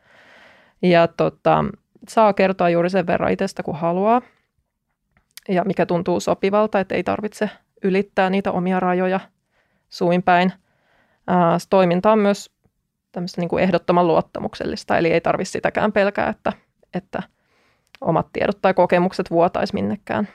Ja 0.81 1.07
tota, 1.07 1.65
saa 2.09 2.33
kertoa 2.33 2.69
juuri 2.69 2.89
sen 2.89 3.07
verran 3.07 3.31
itsestä, 3.31 3.63
kun 3.63 3.75
haluaa 3.75 4.21
ja 5.49 5.63
mikä 5.65 5.85
tuntuu 5.85 6.19
sopivalta, 6.19 6.79
että 6.79 6.95
ei 6.95 7.03
tarvitse 7.03 7.49
ylittää 7.83 8.29
niitä 8.29 8.51
omia 8.51 8.79
rajoja 8.79 9.19
suin 9.89 10.23
päin. 10.23 10.53
Ää, 11.27 11.57
toiminta 11.69 12.11
on 12.11 12.19
myös 12.19 12.51
tämmöistä 13.11 13.41
niin 13.41 13.49
kuin 13.49 13.63
ehdottoman 13.63 14.07
luottamuksellista, 14.07 14.97
eli 14.97 15.11
ei 15.11 15.21
tarvitse 15.21 15.51
sitäkään 15.51 15.91
pelkää, 15.91 16.29
että, 16.29 16.53
että 16.93 17.23
omat 18.01 18.27
tiedot 18.33 18.61
tai 18.61 18.73
kokemukset 18.73 19.31
vuotaisi 19.31 19.73
minnekään. 19.73 20.27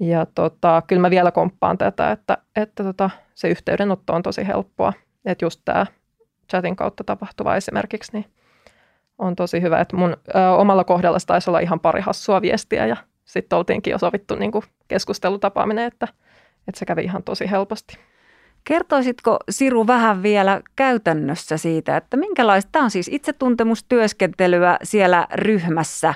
Ja 0.00 0.26
tota, 0.26 0.82
kyllä 0.86 1.02
mä 1.02 1.10
vielä 1.10 1.30
komppaan 1.30 1.78
tätä, 1.78 2.10
että, 2.10 2.38
että 2.56 2.84
tota, 2.84 3.10
se 3.34 3.48
yhteydenotto 3.48 4.12
on 4.12 4.22
tosi 4.22 4.46
helppoa. 4.46 4.92
Että 5.24 5.44
just 5.44 5.60
tämä 5.64 5.86
chatin 6.50 6.76
kautta 6.76 7.04
tapahtuva 7.04 7.56
esimerkiksi, 7.56 8.12
niin 8.12 8.24
on 9.18 9.36
tosi 9.36 9.62
hyvä. 9.62 9.80
Että 9.80 9.96
mun 9.96 10.16
ö, 10.34 10.50
omalla 10.50 10.84
kohdalla 10.84 11.18
taisi 11.26 11.50
olla 11.50 11.58
ihan 11.58 11.80
pari 11.80 12.00
hassua 12.00 12.42
viestiä 12.42 12.86
ja 12.86 12.96
sitten 13.24 13.56
oltiinkin 13.56 13.90
jo 13.90 13.98
sovittu 13.98 14.34
niin 14.34 14.52
keskustelutapaaminen, 14.88 15.84
että, 15.84 16.08
että 16.68 16.78
se 16.78 16.84
kävi 16.84 17.02
ihan 17.04 17.22
tosi 17.22 17.50
helposti. 17.50 17.98
Kertoisitko 18.64 19.38
Siru 19.50 19.86
vähän 19.86 20.22
vielä 20.22 20.60
käytännössä 20.76 21.56
siitä, 21.56 21.96
että 21.96 22.16
minkälaista, 22.16 22.78
on 22.78 22.90
siis 22.90 23.08
itsetuntemustyöskentelyä 23.12 24.78
siellä 24.82 25.26
ryhmässä, 25.34 26.14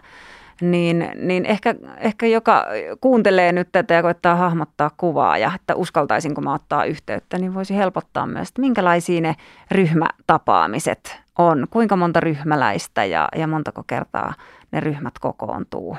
niin, 0.61 1.11
niin 1.15 1.47
ehkä, 1.47 1.75
ehkä 1.99 2.27
joka 2.27 2.67
kuuntelee 3.01 3.53
nyt 3.53 3.69
tätä 3.73 3.95
ja 3.95 4.03
koittaa 4.03 4.37
hahmottaa 4.37 4.91
kuvaa 4.97 5.39
ja 5.39 5.53
että 5.55 5.75
uskaltaisinko 5.75 6.41
mä 6.41 6.55
ottaa 6.55 6.85
yhteyttä, 6.85 7.39
niin 7.39 7.55
voisi 7.55 7.77
helpottaa 7.77 8.27
myös, 8.27 8.49
että 8.49 8.61
minkälaisia 8.61 9.21
ne 9.21 9.35
ryhmätapaamiset 9.71 11.21
on, 11.39 11.67
kuinka 11.71 11.97
monta 11.97 12.21
ryhmäläistä 12.21 13.05
ja, 13.05 13.29
ja 13.37 13.47
montako 13.47 13.83
kertaa 13.87 14.35
ne 14.73 14.81
ryhmät 14.81 15.19
kokoontuu 15.19 15.97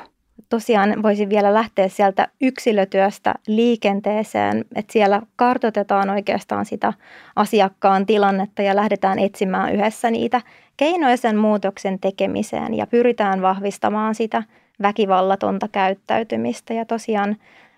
tosiaan 0.50 1.04
voisin 1.04 1.30
vielä 1.30 1.54
lähteä 1.54 1.88
sieltä 1.88 2.28
yksilötyöstä 2.42 3.36
liikenteeseen, 3.48 4.66
että 4.76 4.94
siellä 4.94 5.22
kartotetaan 5.36 6.10
oikeastaan 6.10 6.66
sitä 6.66 6.94
asiakkaan 7.36 8.06
tilannetta 8.06 8.62
ja 8.62 8.76
lähdetään 8.76 9.20
etsimään 9.20 9.74
yhdessä 9.74 10.12
niitä 10.12 10.42
keinoja 10.78 11.18
sen 11.18 11.38
muutoksen 11.38 12.00
tekemiseen 12.00 12.74
ja 12.74 12.88
pyritään 12.88 13.42
vahvistamaan 13.42 14.16
sitä 14.16 14.44
väkivallatonta 14.82 15.68
käyttäytymistä 15.68 16.74
ja 16.74 16.86
tosiaan 16.86 17.38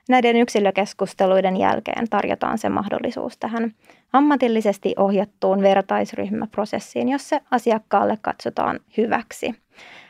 näiden 0.09 0.35
yksilökeskusteluiden 0.35 1.57
jälkeen 1.57 2.09
tarjotaan 2.09 2.57
se 2.57 2.69
mahdollisuus 2.69 3.37
tähän 3.37 3.73
ammatillisesti 4.13 4.93
ohjattuun 4.97 5.61
vertaisryhmäprosessiin, 5.61 7.09
jossa 7.09 7.41
asiakkaalle 7.51 8.17
katsotaan 8.21 8.79
hyväksi. 8.97 9.55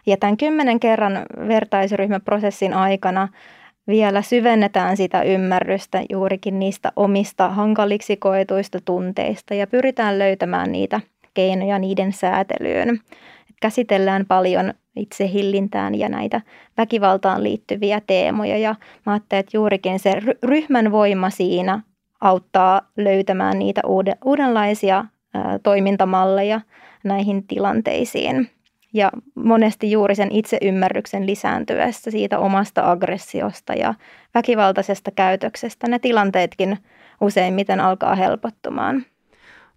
Ja 0.06 0.18
tämän 0.18 0.38
kymmenen 0.38 0.80
kerran 0.80 1.26
vertaisryhmäprosessin 1.48 2.74
aikana 2.74 3.28
vielä 3.88 4.22
syvennetään 4.22 4.98
sitä 4.98 5.22
ymmärrystä 5.22 6.02
juurikin 6.10 6.60
niistä 6.60 6.92
omista 6.96 7.50
hankaliksi 7.50 8.18
koetuista 8.18 8.80
tunteista 8.86 9.54
ja 9.54 9.68
pyritään 9.68 10.20
löytämään 10.20 10.72
niitä 10.72 11.02
keinoja 11.34 11.80
niiden 11.80 12.14
säätelyyn. 12.14 13.00
Käsitellään 13.62 14.26
paljon 14.26 14.74
itsehillintään 14.96 15.96
ja 15.96 16.10
näitä 16.10 16.42
väkivaltaan 16.78 17.44
liittyviä 17.44 18.02
teemoja 18.08 18.58
ja 18.58 18.76
mä 19.06 19.12
ajattelen, 19.12 19.40
että 19.40 19.58
juurikin 19.58 20.00
se 20.00 20.22
ryhmän 20.44 20.92
voima 20.92 21.30
siinä 21.30 21.82
auttaa 22.22 22.82
löytämään 22.98 23.60
niitä 23.60 23.82
uudenlaisia 24.26 25.06
toimintamalleja 25.64 26.62
näihin 27.04 27.48
tilanteisiin. 27.48 28.50
Ja 28.94 29.12
monesti 29.36 29.92
juuri 29.92 30.16
sen 30.16 30.32
itseymmärryksen 30.32 31.26
lisääntyessä 31.26 32.12
siitä 32.12 32.40
omasta 32.40 32.92
aggressiosta 32.92 33.74
ja 33.74 33.94
väkivaltaisesta 34.34 35.12
käytöksestä 35.12 35.88
ne 35.88 36.00
tilanteetkin 36.00 36.78
useimmiten 37.22 37.80
alkaa 37.80 38.16
helpottumaan. 38.16 39.06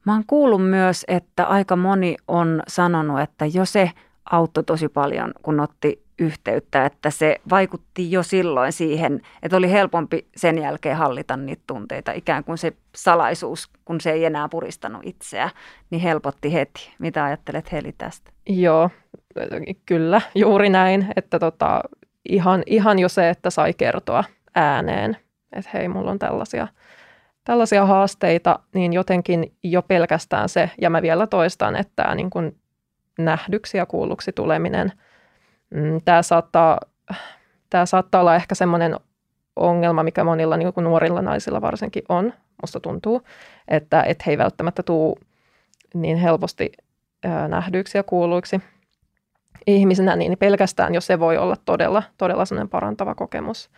Mä 0.06 0.12
oon 0.12 0.24
kuullut 0.26 0.70
myös, 0.70 1.04
että 1.08 1.44
aika 1.44 1.76
moni 1.76 2.16
on 2.28 2.62
sanonut, 2.68 3.20
että 3.20 3.46
jo 3.46 3.64
se 3.64 3.90
auttoi 4.30 4.64
tosi 4.64 4.88
paljon, 4.88 5.32
kun 5.42 5.60
otti 5.60 6.02
yhteyttä, 6.18 6.86
että 6.86 7.10
se 7.10 7.40
vaikutti 7.50 8.10
jo 8.10 8.22
silloin 8.22 8.72
siihen, 8.72 9.20
että 9.42 9.56
oli 9.56 9.70
helpompi 9.70 10.26
sen 10.36 10.58
jälkeen 10.58 10.96
hallita 10.96 11.36
niitä 11.36 11.62
tunteita. 11.66 12.12
Ikään 12.12 12.44
kuin 12.44 12.58
se 12.58 12.72
salaisuus, 12.94 13.70
kun 13.84 14.00
se 14.00 14.10
ei 14.10 14.24
enää 14.24 14.48
puristanut 14.48 15.02
itseä, 15.04 15.50
niin 15.90 16.02
helpotti 16.02 16.52
heti. 16.52 16.92
Mitä 16.98 17.24
ajattelet 17.24 17.72
Heli 17.72 17.92
tästä? 17.98 18.30
Joo, 18.46 18.90
kyllä, 19.86 20.20
juuri 20.34 20.68
näin, 20.68 21.06
että 21.16 21.38
tota, 21.38 21.80
ihan, 22.28 22.62
ihan 22.66 22.98
jo 22.98 23.08
se, 23.08 23.30
että 23.30 23.50
sai 23.50 23.72
kertoa 23.72 24.24
ääneen, 24.54 25.16
että 25.52 25.70
hei, 25.74 25.88
mulla 25.88 26.10
on 26.10 26.18
tällaisia, 26.18 26.68
tällaisia 27.44 27.86
haasteita, 27.86 28.58
niin 28.74 28.92
jotenkin 28.92 29.52
jo 29.62 29.82
pelkästään 29.82 30.48
se, 30.48 30.70
ja 30.80 30.90
mä 30.90 31.02
vielä 31.02 31.26
toistan, 31.26 31.76
että 31.76 31.92
tämä 31.96 32.14
niin 32.14 32.30
kuin 32.30 32.56
nähdyksi 33.18 33.78
ja 33.78 33.86
kuulluksi 33.86 34.32
tuleminen– 34.32 34.92
Mm, 35.74 36.00
tämä 36.04 36.22
saattaa, 36.22 36.80
tämä 37.70 37.86
saattaa 37.86 38.20
olla 38.20 38.34
ehkä 38.34 38.54
semmoinen 38.54 38.96
ongelma, 39.56 40.02
mikä 40.02 40.24
monilla 40.24 40.56
niin 40.56 40.72
kuin 40.72 40.84
nuorilla 40.84 41.22
naisilla 41.22 41.60
varsinkin 41.60 42.02
on, 42.08 42.32
musta 42.62 42.80
tuntuu, 42.80 43.22
että, 43.68 44.02
että 44.02 44.24
he 44.26 44.32
ei 44.32 44.38
välttämättä 44.38 44.82
tule 44.82 45.16
niin 45.94 46.16
helposti 46.16 46.72
nähdyiksi 47.48 47.98
ja 47.98 48.02
kuuluiksi 48.02 48.60
ihmisenä, 49.66 50.16
niin 50.16 50.38
pelkästään 50.38 50.94
jo 50.94 51.00
se 51.00 51.18
voi 51.18 51.38
olla 51.38 51.56
todella, 51.64 52.02
todella 52.18 52.44
sellainen 52.44 52.68
parantava 52.68 53.14
kokemus. 53.14 53.70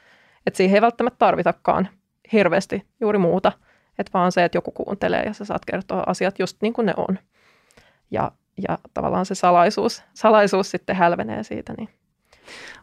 Että 0.47 0.57
siihen 0.57 0.75
ei 0.75 0.83
välttämättä 0.83 1.19
tarvitakaan 1.19 1.89
hirveästi 2.33 2.87
juuri 3.01 3.19
muuta, 3.19 3.53
että 3.99 4.11
vaan 4.15 4.33
se, 4.33 4.45
että 4.45 4.59
joku 4.59 4.71
kuuntelee 4.71 5.23
ja 5.23 5.33
sä 5.33 5.45
saat 5.45 5.65
kertoa 5.65 6.05
asiat 6.07 6.39
just 6.39 6.57
niin 6.63 6.73
kuin 6.73 6.87
ne 6.87 6.95
on. 6.97 7.19
Ja 8.11 8.33
ja 8.69 8.79
tavallaan 8.95 9.27
se 9.27 9.35
salaisuus, 9.35 10.03
salaisuus 10.15 10.71
sitten 10.71 10.97
hälvenee 10.97 11.43
siitä. 11.43 11.75
Niin. 11.79 11.89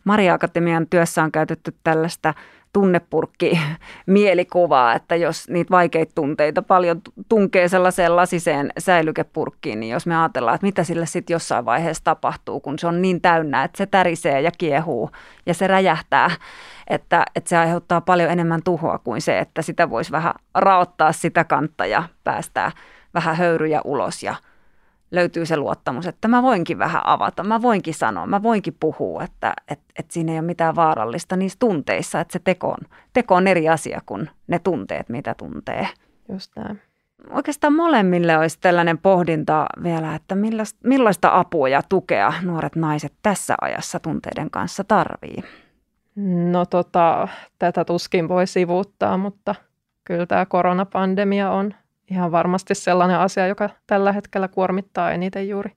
Maria 0.03 0.33
Akatemian 0.33 0.87
työssä 0.87 1.23
on 1.23 1.31
käytetty 1.31 1.75
tällaista 1.83 2.33
tunnepurkki 2.73 3.59
mielikuvaa, 4.05 4.93
että 4.95 5.15
jos 5.15 5.49
niitä 5.49 5.71
vaikeita 5.71 6.11
tunteita 6.15 6.61
paljon 6.61 7.01
tunkee 7.29 7.67
sellaiseen 7.67 8.15
lasiseen 8.15 8.71
säilykepurkkiin, 8.77 9.79
niin 9.79 9.89
jos 9.89 10.07
me 10.07 10.17
ajatellaan, 10.17 10.55
että 10.55 10.67
mitä 10.67 10.83
sille 10.83 11.05
sitten 11.05 11.33
jossain 11.33 11.65
vaiheessa 11.65 12.03
tapahtuu, 12.03 12.59
kun 12.59 12.79
se 12.79 12.87
on 12.87 13.01
niin 13.01 13.21
täynnä, 13.21 13.63
että 13.63 13.77
se 13.77 13.85
tärisee 13.85 14.41
ja 14.41 14.51
kiehuu 14.57 15.11
ja 15.45 15.53
se 15.53 15.67
räjähtää, 15.67 16.31
että, 16.87 17.25
että 17.35 17.49
se 17.49 17.57
aiheuttaa 17.57 18.01
paljon 18.01 18.31
enemmän 18.31 18.63
tuhoa 18.63 18.97
kuin 18.97 19.21
se, 19.21 19.39
että 19.39 19.61
sitä 19.61 19.89
voisi 19.89 20.11
vähän 20.11 20.33
raottaa 20.55 21.11
sitä 21.11 21.43
kantta 21.43 21.85
ja 21.85 22.03
päästää 22.23 22.71
vähän 23.13 23.35
höyryjä 23.35 23.81
ulos 23.85 24.23
ja– 24.23 24.35
löytyy 25.11 25.45
se 25.45 25.57
luottamus, 25.57 26.07
että 26.07 26.27
mä 26.27 26.41
voinkin 26.43 26.79
vähän 26.79 27.01
avata, 27.05 27.43
mä 27.43 27.61
voinkin 27.61 27.93
sanoa, 27.93 28.27
mä 28.27 28.43
voinkin 28.43 28.77
puhua, 28.79 29.23
että, 29.23 29.53
että, 29.67 29.93
että 29.99 30.13
siinä 30.13 30.31
ei 30.31 30.39
ole 30.39 30.45
mitään 30.45 30.75
vaarallista 30.75 31.35
niissä 31.35 31.59
tunteissa, 31.59 32.19
että 32.19 32.33
se 32.33 32.39
teko 32.43 32.67
on, 32.67 32.77
teko 33.13 33.35
on 33.35 33.47
eri 33.47 33.69
asia 33.69 34.01
kuin 34.05 34.29
ne 34.47 34.59
tunteet, 34.59 35.09
mitä 35.09 35.35
tuntee. 35.37 35.87
Just 36.29 36.51
näin. 36.55 36.81
Oikeastaan 37.29 37.73
molemmille 37.73 38.37
olisi 38.37 38.57
tällainen 38.61 38.97
pohdinta 38.97 39.65
vielä, 39.83 40.15
että 40.15 40.35
millaista, 40.35 40.79
millaista 40.83 41.39
apua 41.39 41.69
ja 41.69 41.81
tukea 41.89 42.33
nuoret 42.41 42.75
naiset 42.75 43.13
tässä 43.23 43.55
ajassa 43.61 43.99
tunteiden 43.99 44.51
kanssa 44.51 44.83
tarvii. 44.83 45.43
No 46.51 46.65
tota, 46.65 47.27
tätä 47.59 47.85
tuskin 47.85 48.29
voi 48.29 48.47
sivuuttaa, 48.47 49.17
mutta 49.17 49.55
kyllä 50.03 50.25
tämä 50.25 50.45
koronapandemia 50.45 51.51
on 51.51 51.73
ihan 52.11 52.31
varmasti 52.31 52.75
sellainen 52.75 53.19
asia, 53.19 53.47
joka 53.47 53.69
tällä 53.87 54.11
hetkellä 54.11 54.47
kuormittaa 54.47 55.11
eniten 55.11 55.49
juuri, 55.49 55.71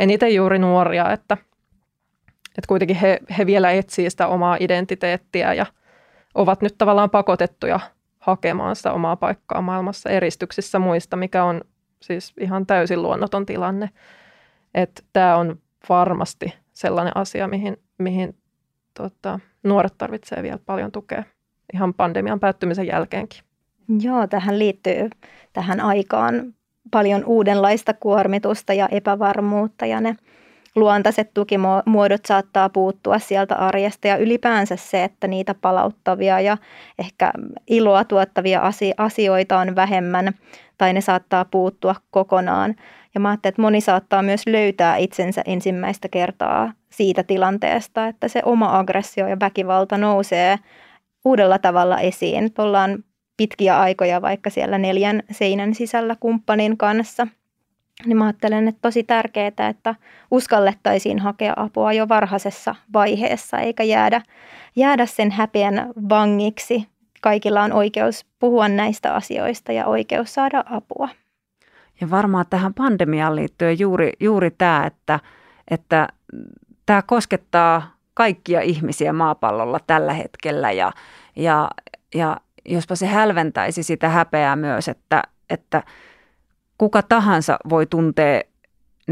eniten 0.00 0.34
juuri 0.34 0.58
nuoria, 0.58 1.12
että, 1.12 1.36
että 2.48 2.68
kuitenkin 2.68 2.96
he, 2.96 3.18
he 3.38 3.46
vielä 3.46 3.70
etsii 3.70 4.10
sitä 4.10 4.26
omaa 4.26 4.56
identiteettiä 4.60 5.54
ja 5.54 5.66
ovat 6.34 6.62
nyt 6.62 6.74
tavallaan 6.78 7.10
pakotettuja 7.10 7.80
hakemaan 8.18 8.76
sitä 8.76 8.92
omaa 8.92 9.16
paikkaa 9.16 9.60
maailmassa 9.62 10.10
eristyksissä 10.10 10.78
muista, 10.78 11.16
mikä 11.16 11.44
on 11.44 11.60
siis 12.02 12.32
ihan 12.40 12.66
täysin 12.66 13.02
luonnoton 13.02 13.46
tilanne. 13.46 13.90
Että 14.74 15.02
tämä 15.12 15.36
on 15.36 15.58
varmasti 15.88 16.54
sellainen 16.72 17.16
asia, 17.16 17.48
mihin, 17.48 17.76
mihin 17.98 18.38
tota, 18.94 19.40
nuoret 19.62 19.94
tarvitsee 19.98 20.42
vielä 20.42 20.58
paljon 20.66 20.92
tukea 20.92 21.24
ihan 21.74 21.94
pandemian 21.94 22.40
päättymisen 22.40 22.86
jälkeenkin. 22.86 23.49
Joo, 23.98 24.26
tähän 24.26 24.58
liittyy 24.58 25.10
tähän 25.52 25.80
aikaan 25.80 26.54
paljon 26.90 27.24
uudenlaista 27.24 27.94
kuormitusta 27.94 28.74
ja 28.74 28.88
epävarmuutta 28.90 29.86
ja 29.86 30.00
ne 30.00 30.16
luontaiset 30.76 31.34
tukimuodot 31.34 32.24
saattaa 32.26 32.68
puuttua 32.68 33.18
sieltä 33.18 33.54
arjesta 33.54 34.08
ja 34.08 34.16
ylipäänsä 34.16 34.76
se, 34.76 35.04
että 35.04 35.26
niitä 35.26 35.54
palauttavia 35.54 36.40
ja 36.40 36.56
ehkä 36.98 37.32
iloa 37.66 38.04
tuottavia 38.04 38.62
asioita 38.96 39.58
on 39.58 39.76
vähemmän 39.76 40.32
tai 40.78 40.92
ne 40.92 41.00
saattaa 41.00 41.44
puuttua 41.44 41.94
kokonaan. 42.10 42.74
Ja 43.14 43.20
mä 43.20 43.32
että 43.32 43.62
moni 43.62 43.80
saattaa 43.80 44.22
myös 44.22 44.42
löytää 44.46 44.96
itsensä 44.96 45.42
ensimmäistä 45.46 46.08
kertaa 46.08 46.72
siitä 46.90 47.22
tilanteesta, 47.22 48.06
että 48.06 48.28
se 48.28 48.42
oma 48.44 48.78
aggressio 48.78 49.26
ja 49.28 49.36
väkivalta 49.40 49.98
nousee 49.98 50.58
uudella 51.24 51.58
tavalla 51.58 52.00
esiin. 52.00 52.50
Ollaan 52.58 53.04
pitkiä 53.40 53.80
aikoja 53.80 54.22
vaikka 54.22 54.50
siellä 54.50 54.78
neljän 54.78 55.22
seinän 55.30 55.74
sisällä 55.74 56.16
kumppanin 56.20 56.76
kanssa. 56.76 57.26
Niin 58.06 58.16
mä 58.16 58.24
ajattelen, 58.24 58.68
että 58.68 58.78
tosi 58.82 59.04
tärkeää, 59.04 59.68
että 59.70 59.94
uskallettaisiin 60.30 61.18
hakea 61.18 61.52
apua 61.56 61.92
jo 61.92 62.08
varhaisessa 62.08 62.74
vaiheessa, 62.92 63.58
eikä 63.58 63.82
jäädä, 63.82 64.22
jäädä 64.76 65.06
sen 65.06 65.30
häpeän 65.30 65.92
vangiksi. 66.08 66.88
Kaikilla 67.20 67.62
on 67.62 67.72
oikeus 67.72 68.26
puhua 68.38 68.68
näistä 68.68 69.14
asioista 69.14 69.72
ja 69.72 69.86
oikeus 69.86 70.34
saada 70.34 70.64
apua. 70.70 71.08
Ja 72.00 72.10
varmaan 72.10 72.46
tähän 72.50 72.74
pandemiaan 72.74 73.36
liittyen 73.36 73.78
juuri, 73.78 74.12
juuri 74.20 74.50
tämä, 74.50 74.86
että, 74.86 75.20
että 75.70 76.08
tämä 76.86 77.02
koskettaa 77.02 77.94
kaikkia 78.14 78.60
ihmisiä 78.60 79.12
maapallolla 79.12 79.80
tällä 79.86 80.12
hetkellä 80.12 80.72
ja, 80.72 80.92
ja, 81.36 81.70
ja 82.14 82.36
jospa 82.64 82.96
se 82.96 83.06
hälventäisi 83.06 83.82
sitä 83.82 84.08
häpeää 84.08 84.56
myös, 84.56 84.88
että, 84.88 85.22
että 85.50 85.82
kuka 86.78 87.02
tahansa 87.02 87.58
voi 87.68 87.86
tuntea 87.86 88.42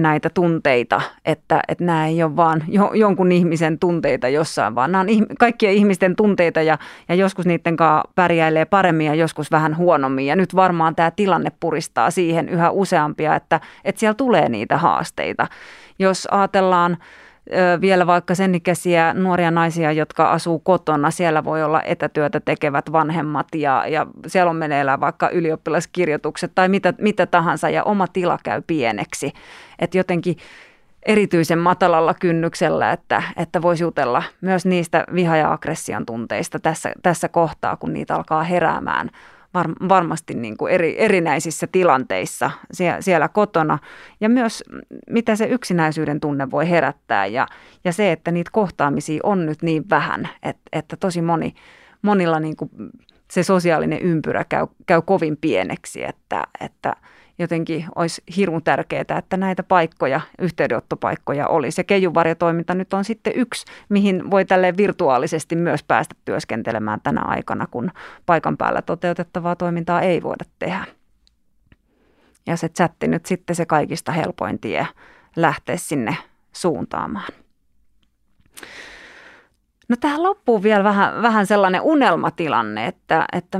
näitä 0.02 0.30
tunteita, 0.30 1.00
että, 1.24 1.60
että 1.68 1.84
nämä 1.84 2.06
ei 2.06 2.22
ole 2.22 2.36
vaan 2.36 2.64
jo, 2.68 2.90
jonkun 2.94 3.32
ihmisen 3.32 3.78
tunteita 3.78 4.28
jossain, 4.28 4.74
vaan 4.74 4.92
nämä 4.92 5.00
on 5.02 5.26
kaikkien 5.38 5.72
ihmisten 5.72 6.16
tunteita 6.16 6.62
ja, 6.62 6.78
ja 7.08 7.14
joskus 7.14 7.46
niiden 7.46 7.76
kanssa 7.76 8.10
pärjäilee 8.14 8.64
paremmin 8.64 9.06
ja 9.06 9.14
joskus 9.14 9.50
vähän 9.50 9.76
huonommin. 9.76 10.26
Ja 10.26 10.36
nyt 10.36 10.54
varmaan 10.54 10.94
tämä 10.94 11.10
tilanne 11.10 11.50
puristaa 11.60 12.10
siihen 12.10 12.48
yhä 12.48 12.70
useampia, 12.70 13.36
että, 13.36 13.60
että 13.84 13.98
siellä 13.98 14.14
tulee 14.14 14.48
niitä 14.48 14.78
haasteita. 14.78 15.46
Jos 15.98 16.28
ajatellaan 16.30 16.96
vielä 17.80 18.06
vaikka 18.06 18.34
sen 18.34 18.54
ikäisiä 18.54 19.14
nuoria 19.14 19.50
naisia, 19.50 19.92
jotka 19.92 20.30
asuu 20.30 20.58
kotona. 20.58 21.10
Siellä 21.10 21.44
voi 21.44 21.62
olla 21.62 21.82
etätyötä 21.82 22.40
tekevät 22.40 22.92
vanhemmat 22.92 23.46
ja, 23.54 23.84
ja 23.88 24.06
siellä 24.26 24.50
on 24.50 24.56
meneillään 24.56 25.00
vaikka 25.00 25.28
ylioppilaskirjoitukset 25.28 26.52
tai 26.54 26.68
mitä, 26.68 26.94
mitä 26.98 27.26
tahansa 27.26 27.70
ja 27.70 27.84
oma 27.84 28.06
tila 28.06 28.38
käy 28.44 28.62
pieneksi. 28.66 29.32
Että 29.78 29.98
jotenkin 29.98 30.36
erityisen 31.02 31.58
matalalla 31.58 32.14
kynnyksellä, 32.14 32.92
että, 32.92 33.22
että 33.36 33.62
voisi 33.62 33.84
jutella 33.84 34.22
myös 34.40 34.66
niistä 34.66 35.04
viha- 35.14 35.36
ja 35.36 35.52
aggression 35.52 36.06
tunteista 36.06 36.58
tässä, 36.58 36.92
tässä 37.02 37.28
kohtaa, 37.28 37.76
kun 37.76 37.92
niitä 37.92 38.14
alkaa 38.14 38.42
heräämään 38.42 39.10
var, 39.58 39.88
varmasti 39.88 40.34
niin 40.34 40.56
kuin 40.56 40.72
eri, 40.72 40.94
erinäisissä 40.98 41.66
tilanteissa 41.66 42.50
siellä, 42.72 43.00
siellä 43.00 43.28
kotona. 43.28 43.78
Ja 44.20 44.28
myös 44.28 44.64
mitä 45.10 45.36
se 45.36 45.44
yksinäisyyden 45.44 46.20
tunne 46.20 46.50
voi 46.50 46.70
herättää 46.70 47.26
ja, 47.26 47.46
ja 47.84 47.92
se, 47.92 48.12
että 48.12 48.30
niitä 48.30 48.50
kohtaamisia 48.52 49.20
on 49.22 49.46
nyt 49.46 49.62
niin 49.62 49.90
vähän, 49.90 50.28
että, 50.42 50.62
että 50.72 50.96
tosi 50.96 51.22
moni, 51.22 51.54
monilla 52.02 52.40
niin 52.40 52.56
kuin 52.56 52.70
se 53.30 53.42
sosiaalinen 53.42 54.00
ympyrä 54.00 54.44
käy, 54.48 54.66
käy 54.86 55.02
kovin 55.02 55.36
pieneksi, 55.36 56.04
että, 56.04 56.44
että– 56.60 56.96
jotenkin 57.38 57.84
olisi 57.96 58.22
hirmu 58.36 58.60
tärkeää, 58.60 59.18
että 59.18 59.36
näitä 59.36 59.62
paikkoja, 59.62 60.20
yhteydenottopaikkoja 60.38 61.48
olisi. 61.48 61.80
Ja 61.80 61.84
keijuvarjotoiminta 61.84 62.74
nyt 62.74 62.92
on 62.94 63.04
sitten 63.04 63.32
yksi, 63.36 63.66
mihin 63.88 64.30
voi 64.30 64.44
tälle 64.44 64.76
virtuaalisesti 64.76 65.56
myös 65.56 65.82
päästä 65.82 66.14
työskentelemään 66.24 67.00
tänä 67.02 67.22
aikana, 67.22 67.66
kun 67.70 67.90
paikan 68.26 68.56
päällä 68.56 68.82
toteutettavaa 68.82 69.56
toimintaa 69.56 70.00
ei 70.00 70.22
voida 70.22 70.44
tehdä. 70.58 70.84
Ja 72.46 72.56
se 72.56 72.68
chatti 72.68 73.08
nyt 73.08 73.26
sitten 73.26 73.56
se 73.56 73.66
kaikista 73.66 74.12
helpoin 74.12 74.58
tie 74.58 74.86
lähteä 75.36 75.76
sinne 75.76 76.16
suuntaamaan. 76.52 77.32
No 79.88 79.96
tähän 80.00 80.22
loppuu 80.22 80.62
vielä 80.62 80.84
vähän, 80.84 81.22
vähän 81.22 81.46
sellainen 81.46 81.80
unelmatilanne, 81.80 82.86
että, 82.86 83.26
että 83.32 83.58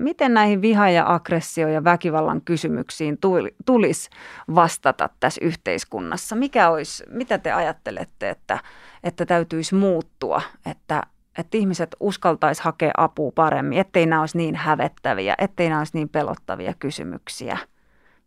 miten 0.00 0.34
näihin 0.34 0.62
viha- 0.62 0.90
ja 0.90 1.04
aggressio- 1.14 1.68
ja 1.68 1.84
väkivallan 1.84 2.40
kysymyksiin 2.40 3.18
tulisi 3.66 4.10
vastata 4.54 5.08
tässä 5.20 5.44
yhteiskunnassa? 5.44 6.36
Mikä 6.36 6.70
olisi, 6.70 7.04
mitä 7.10 7.38
te 7.38 7.52
ajattelette, 7.52 8.30
että, 8.30 8.58
että 9.04 9.26
täytyisi 9.26 9.74
muuttua, 9.74 10.42
että, 10.66 11.02
että 11.38 11.56
ihmiset 11.56 11.96
uskaltaisi 12.00 12.62
hakea 12.62 12.92
apua 12.96 13.32
paremmin, 13.34 13.78
ettei 13.78 14.06
nämä 14.06 14.20
olisi 14.20 14.38
niin 14.38 14.56
hävettäviä, 14.56 15.34
ettei 15.38 15.68
nämä 15.68 15.80
olisi 15.80 15.96
niin 15.96 16.08
pelottavia 16.08 16.74
kysymyksiä? 16.78 17.58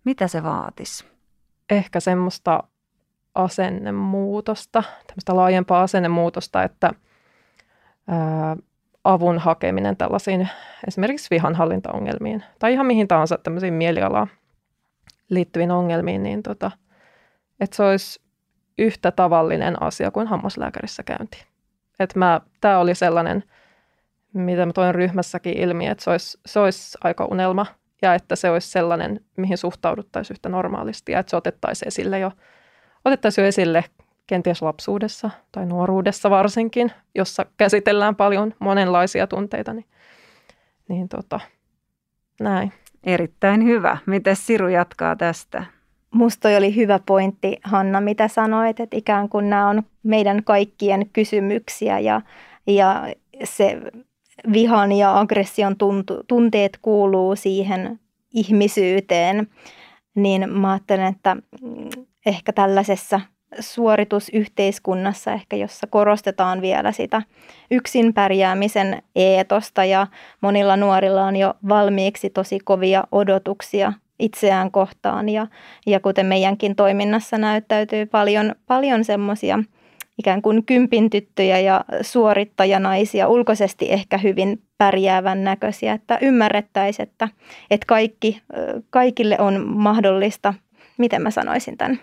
Mitä 0.04 0.28
se 0.28 0.44
vaatisi? 0.44 1.06
Ehkä 1.70 2.00
semmoista 2.00 2.64
asennemuutosta, 3.36 4.84
tämmöistä 5.08 5.36
laajempaa 5.36 5.82
asennemuutosta, 5.82 6.64
että 6.64 6.92
ää, 8.08 8.56
avun 9.04 9.40
hakeminen 9.40 9.98
tällaisiin 9.98 10.50
esimerkiksi 10.88 11.28
vihanhallintaongelmiin 11.32 12.44
tai 12.60 12.74
ihan 12.74 12.86
mihin 12.86 13.08
tahansa 13.08 13.38
tämmöisiin 13.38 13.74
mielialaan 13.74 14.28
liittyviin 15.30 15.72
ongelmiin, 15.72 16.24
niin 16.24 16.44
tota, 16.44 16.72
että 17.60 17.76
se 17.76 17.84
olisi 17.84 18.22
yhtä 18.78 19.12
tavallinen 19.12 19.82
asia 19.82 20.12
kuin 20.12 20.28
hammaslääkärissä 20.28 21.04
käynti. 21.04 21.46
Että 22.00 22.42
tämä 22.62 22.80
oli 22.80 22.96
sellainen, 22.96 23.44
mitä 24.34 24.66
mä 24.66 24.74
toin 24.74 24.96
ryhmässäkin 24.96 25.58
ilmi, 25.58 25.88
että 25.88 26.04
se 26.04 26.10
olisi, 26.10 26.40
se 26.46 26.60
olisi 26.60 26.98
aika 27.04 27.26
unelma 27.26 27.66
ja 28.02 28.14
että 28.16 28.36
se 28.36 28.50
olisi 28.50 28.68
sellainen, 28.68 29.20
mihin 29.38 29.58
suhtauduttaisiin 29.58 30.36
yhtä 30.36 30.50
normaalisti 30.50 31.12
ja 31.12 31.20
että 31.20 31.30
se 31.30 31.36
otettaisiin 31.36 31.88
esille 31.88 32.20
jo 32.20 32.32
otettaisiin 33.06 33.44
jo 33.44 33.48
esille 33.48 33.84
kenties 34.28 34.62
lapsuudessa 34.62 35.30
tai 35.52 35.66
nuoruudessa 35.66 36.30
varsinkin, 36.30 36.92
jossa 37.16 37.46
käsitellään 37.58 38.16
paljon 38.16 38.54
monenlaisia 38.60 39.28
tunteita, 39.28 39.74
niin, 39.74 39.86
niin 40.88 41.10
tota, 41.10 41.40
näin. 42.40 42.74
Erittäin 43.04 43.66
hyvä. 43.66 43.98
Miten 44.06 44.36
Siru 44.36 44.68
jatkaa 44.68 45.16
tästä? 45.16 45.66
musta 46.12 46.50
oli 46.50 46.76
hyvä 46.76 47.00
pointti, 47.06 47.58
Hanna, 47.64 48.02
mitä 48.02 48.28
sanoit, 48.28 48.80
että 48.80 48.98
ikään 48.98 49.30
kuin 49.30 49.50
nämä 49.50 49.70
on 49.70 49.84
meidän 50.04 50.44
kaikkien 50.44 51.10
kysymyksiä 51.14 52.00
ja, 52.00 52.22
ja 52.68 53.14
se 53.44 53.82
vihan 54.54 54.92
ja 54.92 55.20
aggression 55.20 55.78
tuntu, 55.78 56.24
tunteet 56.28 56.80
kuuluu 56.82 57.36
siihen 57.36 58.00
ihmisyyteen, 58.34 59.48
niin 60.16 60.50
mä 60.50 60.72
ajattelen, 60.72 61.08
että 61.08 61.38
ehkä 62.26 62.54
tällaisessa 62.54 63.22
suoritusyhteiskunnassa, 63.60 65.32
ehkä 65.32 65.56
jossa 65.56 65.88
korostetaan 65.88 66.62
vielä 66.62 66.92
sitä 66.92 67.22
yksin 67.72 68.14
pärjäämisen 68.14 69.04
eetosta. 69.16 69.86
Ja 69.86 70.08
monilla 70.42 70.78
nuorilla 70.78 71.26
on 71.26 71.36
jo 71.36 71.54
valmiiksi 71.70 72.30
tosi 72.30 72.60
kovia 72.60 73.04
odotuksia 73.12 73.94
itseään 74.20 74.72
kohtaan. 74.72 75.30
Ja, 75.30 75.48
ja 75.86 76.00
kuten 76.00 76.26
meidänkin 76.26 76.76
toiminnassa 76.76 77.38
näyttäytyy 77.38 78.06
paljon, 78.06 78.56
paljon 78.68 79.04
semmoisia 79.04 79.60
ikään 80.18 80.42
kuin 80.42 80.66
kympin 80.66 81.10
tyttöjä 81.10 81.60
ja 81.60 81.86
suorittajanaisia, 82.02 83.28
ulkoisesti 83.28 83.92
ehkä 83.92 84.18
hyvin 84.18 84.62
pärjäävän 84.78 85.44
näköisiä, 85.44 85.94
että 85.94 86.18
ymmärrettäisiin, 86.22 87.10
että, 87.10 87.28
että 87.72 87.86
kaikki, 87.86 88.42
kaikille 88.90 89.38
on 89.40 89.68
mahdollista, 89.68 90.54
miten 90.98 91.22
mä 91.22 91.32
sanoisin 91.32 91.78
tämän, 91.78 92.00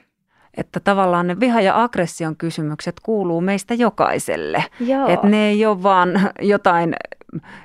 että 0.58 0.80
tavallaan 0.80 1.26
ne 1.26 1.40
viha- 1.40 1.60
ja 1.60 1.82
aggression 1.82 2.36
kysymykset 2.36 2.96
kuuluu 3.02 3.40
meistä 3.40 3.74
jokaiselle. 3.74 4.64
Että 5.08 5.28
ne 5.28 5.48
ei 5.48 5.66
ole 5.66 5.82
vaan 5.82 6.20
jotain 6.40 6.94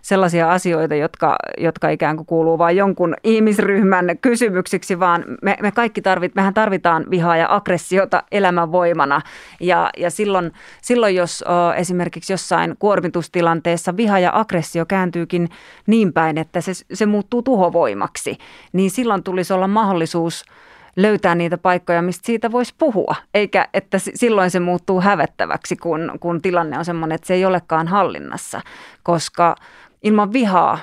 sellaisia 0.01 0.51
asioita, 0.51 0.95
jotka, 0.95 1.35
jotka 1.57 1.89
ikään 1.89 2.15
kuin 2.17 2.25
kuuluu 2.25 2.57
vain 2.57 2.77
jonkun 2.77 3.15
ihmisryhmän 3.23 4.05
kysymyksiksi, 4.21 4.99
vaan 4.99 5.25
me, 5.41 5.57
me 5.61 5.71
kaikki 5.71 6.01
tarvit, 6.01 6.35
mehän 6.35 6.53
tarvitaan 6.53 7.05
vihaa 7.09 7.37
ja 7.37 7.55
aggressiota 7.55 8.23
elämänvoimana. 8.31 9.21
Ja, 9.59 9.89
ja 9.97 10.11
silloin, 10.11 10.51
silloin, 10.81 11.15
jos 11.15 11.41
o, 11.47 11.73
esimerkiksi 11.73 12.33
jossain 12.33 12.75
kuormitustilanteessa 12.79 13.97
viha 13.97 14.19
ja 14.19 14.39
aggressio 14.39 14.85
kääntyykin 14.85 15.49
niin 15.87 16.13
päin, 16.13 16.37
että 16.37 16.61
se, 16.61 16.71
se 16.93 17.05
muuttuu 17.05 17.41
tuhovoimaksi, 17.41 18.37
niin 18.73 18.91
silloin 18.91 19.23
tulisi 19.23 19.53
olla 19.53 19.67
mahdollisuus– 19.67 20.43
löytää 20.95 21.35
niitä 21.35 21.57
paikkoja, 21.57 22.01
mistä 22.01 22.25
siitä 22.25 22.51
voisi 22.51 22.75
puhua, 22.77 23.15
eikä 23.33 23.67
että 23.73 23.97
silloin 23.99 24.51
se 24.51 24.59
muuttuu 24.59 25.01
hävettäväksi, 25.01 25.75
kun, 25.75 26.11
kun 26.19 26.41
tilanne 26.41 26.77
on 26.77 26.85
sellainen, 26.85 27.15
että 27.15 27.27
se 27.27 27.33
ei 27.33 27.45
olekaan 27.45 27.87
hallinnassa, 27.87 28.61
koska 29.03 29.55
ilman 30.03 30.33
vihaa 30.33 30.77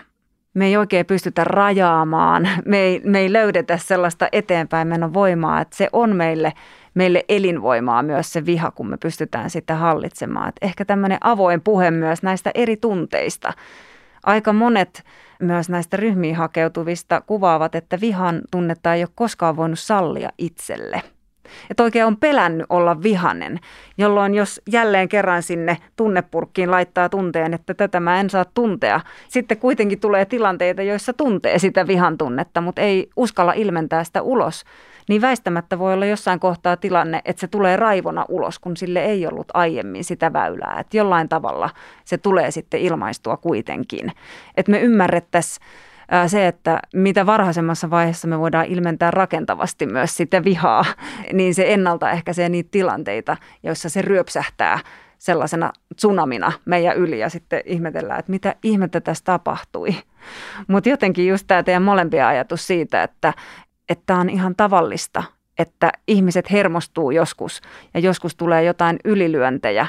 me 0.55 0.67
ei 0.67 0.77
oikein 0.77 1.07
pystytä 1.07 1.45
rajaamaan, 1.45 2.49
me 2.65 2.79
ei, 2.79 3.01
me 3.05 3.19
ei 3.19 3.33
löydetä 3.33 3.77
sellaista 3.77 4.29
eteenpäin 4.33 4.89
menon 4.89 5.15
voimaa, 5.15 5.61
että 5.61 5.77
se 5.77 5.89
on 5.93 6.17
meille, 6.17 6.53
meille 6.95 7.25
elinvoimaa 7.29 8.03
myös 8.03 8.33
se 8.33 8.47
viha, 8.47 8.71
kun 8.71 8.89
me 8.89 8.97
pystytään 8.97 9.51
sitä 9.51 9.75
hallitsemaan. 9.75 10.49
Et 10.49 10.57
ehkä 10.63 10.85
tämmöinen 10.85 11.19
avoin 11.21 11.61
puhe 11.61 11.91
myös 11.91 12.23
näistä 12.23 12.51
eri 12.55 12.77
tunteista. 12.77 13.53
Aika 14.23 14.53
monet 14.53 15.05
myös 15.41 15.69
näistä 15.69 15.97
ryhmiin 15.97 16.37
hakeutuvista 16.37 17.21
kuvaavat, 17.21 17.75
että 17.75 18.01
vihan 18.01 18.41
tunnetta 18.51 18.95
ei 18.95 19.03
ole 19.03 19.09
koskaan 19.15 19.57
voinut 19.57 19.79
sallia 19.79 20.31
itselle. 20.39 21.03
Että 21.71 21.83
oikein 21.83 22.07
on 22.07 22.17
pelännyt 22.17 22.67
olla 22.69 23.03
vihanen, 23.03 23.59
jolloin 23.99 24.35
jos 24.35 24.63
jälleen 24.73 25.09
kerran 25.09 25.43
sinne 25.43 25.77
tunnepurkkiin 25.97 26.71
laittaa 26.71 27.09
tunteen, 27.09 27.55
että 27.55 27.75
tätä 27.75 28.01
mä 28.01 28.21
en 28.21 28.31
saa 28.31 28.45
tuntea, 28.45 29.01
sitten 29.29 29.59
kuitenkin 29.59 30.01
tulee 30.01 30.25
tilanteita, 30.25 30.83
joissa 30.83 31.13
tuntee 31.13 31.59
sitä 31.59 31.87
vihan 31.87 32.19
tunnetta, 32.19 32.61
mutta 32.61 32.81
ei 32.83 33.11
uskalla 33.17 33.53
ilmentää 33.53 34.05
sitä 34.05 34.23
ulos, 34.23 34.65
niin 35.09 35.23
väistämättä 35.23 35.79
voi 35.79 35.95
olla 35.95 36.07
jossain 36.07 36.41
kohtaa 36.41 36.77
tilanne, 36.77 37.21
että 37.25 37.41
se 37.41 37.47
tulee 37.47 37.77
raivona 37.77 38.25
ulos, 38.29 38.59
kun 38.59 38.77
sille 38.77 39.05
ei 39.05 39.27
ollut 39.27 39.49
aiemmin 39.55 40.05
sitä 40.05 40.33
väylää. 40.33 40.77
Että 40.81 40.97
jollain 40.97 41.29
tavalla 41.29 41.71
se 42.05 42.19
tulee 42.19 42.51
sitten 42.51 42.81
ilmaistua 42.81 43.37
kuitenkin. 43.37 44.13
Että 44.57 44.73
me 44.73 44.81
ymmärrettäisiin 44.81 45.67
se, 46.27 46.47
että 46.47 46.81
mitä 46.95 47.27
varhaisemmassa 47.27 47.91
vaiheessa 47.91 48.29
me 48.29 48.39
voidaan 48.39 48.67
ilmentää 48.67 49.11
rakentavasti 49.11 49.87
myös 49.87 50.17
sitä 50.17 50.45
vihaa, 50.45 50.85
niin 51.33 51.55
se 51.55 51.73
ennaltaehkäisee 51.73 52.49
niitä 52.49 52.69
tilanteita, 52.71 53.37
joissa 53.63 53.89
se 53.89 54.03
ryöpsähtää 54.03 54.79
sellaisena 55.19 55.73
tsunamina 55.97 56.53
meidän 56.65 56.97
yli 56.97 57.19
ja 57.19 57.29
sitten 57.29 57.63
ihmetellään, 57.65 58.19
että 58.19 58.33
mitä 58.33 58.55
ihmettä 58.63 59.01
tässä 59.01 59.25
tapahtui. 59.25 59.97
Mutta 60.69 60.89
jotenkin 60.89 61.29
just 61.29 61.47
tämä 61.47 61.63
teidän 61.63 61.83
molempia 61.83 62.29
ajatus 62.29 62.67
siitä, 62.67 63.03
että, 63.03 63.33
että 63.91 64.17
on 64.17 64.31
ihan 64.31 64.57
tavallista, 64.57 65.23
että 65.61 65.93
ihmiset 66.09 66.51
hermostuu 66.51 67.11
joskus 67.11 67.61
ja 67.95 68.01
joskus 68.01 68.37
tulee 68.37 68.65
jotain 68.65 68.99
ylilyöntejä, 69.05 69.87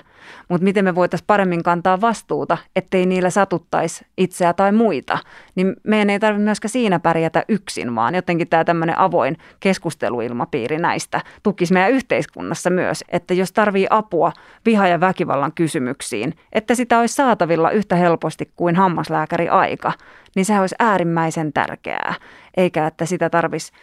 mutta 0.50 0.64
miten 0.64 0.86
me 0.86 0.96
voitaisiin 0.96 1.28
paremmin 1.28 1.64
kantaa 1.64 2.02
vastuuta, 2.02 2.58
ettei 2.76 3.06
niillä 3.06 3.30
satuttaisi 3.30 4.06
itseä 4.18 4.54
tai 4.54 4.72
muita, 4.72 5.18
niin 5.56 5.76
meidän 5.84 6.10
ei 6.10 6.20
tarvitse 6.20 6.44
myöskään 6.44 6.70
siinä 6.70 7.00
pärjätä 7.00 7.44
yksin, 7.50 7.96
vaan 7.96 8.16
jotenkin 8.16 8.48
tämä 8.48 8.64
tämmöinen 8.64 9.00
avoin 9.00 9.38
keskusteluilmapiiri 9.60 10.78
näistä 10.78 11.22
tukisi 11.44 11.74
meidän 11.74 11.92
yhteiskunnassa 11.92 12.70
myös, 12.70 13.04
että 13.10 13.34
jos 13.34 13.52
tarvii 13.52 13.88
apua 13.90 14.32
viha- 14.66 14.88
ja 14.88 15.00
väkivallan 15.00 15.52
kysymyksiin, 15.54 16.34
että 16.54 16.76
sitä 16.76 17.00
olisi 17.00 17.16
saatavilla 17.16 17.72
yhtä 17.72 17.96
helposti 17.96 18.52
kuin 18.56 18.76
hammaslääkäri 18.76 19.50
aika, 19.50 19.94
niin 20.36 20.46
se 20.46 20.60
olisi 20.60 20.76
äärimmäisen 20.80 21.54
tärkeää, 21.54 22.14
eikä 22.58 22.88
että 22.88 23.06
sitä 23.06 23.30
tarvitsisi 23.30 23.74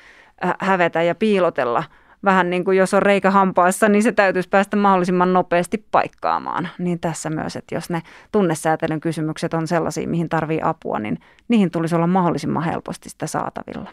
hävetä 0.59 1.03
ja 1.03 1.15
piilotella. 1.15 1.85
Vähän 2.25 2.51
niin 2.51 2.65
kuin 2.65 2.79
jos 2.79 2.95
on 2.95 3.03
reikä 3.03 3.31
hampaassa, 3.31 3.89
niin 3.89 4.03
se 4.03 4.13
täytyisi 4.13 4.49
päästä 4.49 4.77
mahdollisimman 4.77 5.33
nopeasti 5.33 5.85
paikkaamaan. 5.91 6.69
Niin 6.79 7.01
tässä 7.01 7.31
myös, 7.31 7.57
että 7.57 7.75
jos 7.75 7.91
ne 7.91 8.03
tunnesäätelyn 8.33 9.01
kysymykset 9.01 9.55
on 9.55 9.69
sellaisia, 9.69 10.09
mihin 10.09 10.29
tarvii 10.29 10.61
apua, 10.63 10.99
niin 10.99 11.19
niihin 11.49 11.71
tulisi 11.71 11.95
olla 11.95 12.07
mahdollisimman 12.07 12.65
helposti 12.65 13.09
sitä 13.09 13.27
saatavilla. 13.27 13.91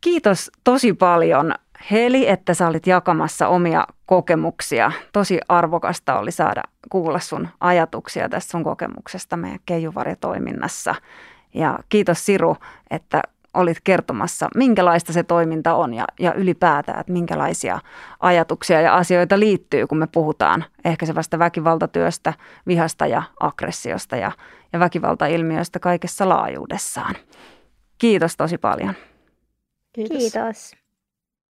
Kiitos 0.00 0.50
tosi 0.64 0.92
paljon 0.92 1.54
Heli, 1.90 2.28
että 2.28 2.54
sä 2.54 2.68
olit 2.68 2.86
jakamassa 2.86 3.48
omia 3.48 3.86
kokemuksia. 4.06 4.92
Tosi 5.12 5.40
arvokasta 5.48 6.18
oli 6.18 6.32
saada 6.32 6.62
kuulla 6.90 7.18
sun 7.18 7.48
ajatuksia 7.60 8.28
tästä 8.28 8.50
sun 8.50 8.64
kokemuksesta 8.64 9.36
meidän 9.36 9.58
keijuvarjatoiminnassa. 9.66 10.94
Ja 11.54 11.78
kiitos 11.88 12.26
Siru, 12.26 12.56
että 12.90 13.22
olit 13.54 13.78
kertomassa, 13.84 14.48
minkälaista 14.54 15.12
se 15.12 15.22
toiminta 15.22 15.74
on 15.74 15.94
ja, 15.94 16.04
ja 16.20 16.34
ylipäätään, 16.34 17.00
että 17.00 17.12
minkälaisia 17.12 17.80
ajatuksia 18.20 18.80
ja 18.80 18.94
asioita 18.94 19.38
liittyy, 19.38 19.86
kun 19.86 19.98
me 19.98 20.06
puhutaan 20.06 20.64
ehkäisevästä 20.84 21.38
väkivaltatyöstä, 21.38 22.34
vihasta 22.66 23.06
ja 23.06 23.22
aggressiosta 23.40 24.16
ja, 24.16 24.32
ja 24.72 24.78
väkivaltailmiöistä 24.78 25.78
kaikessa 25.78 26.28
laajuudessaan. 26.28 27.14
Kiitos 27.98 28.36
tosi 28.36 28.58
paljon. 28.58 28.94
Kiitos. 29.92 30.18
Kiitos. 30.18 30.81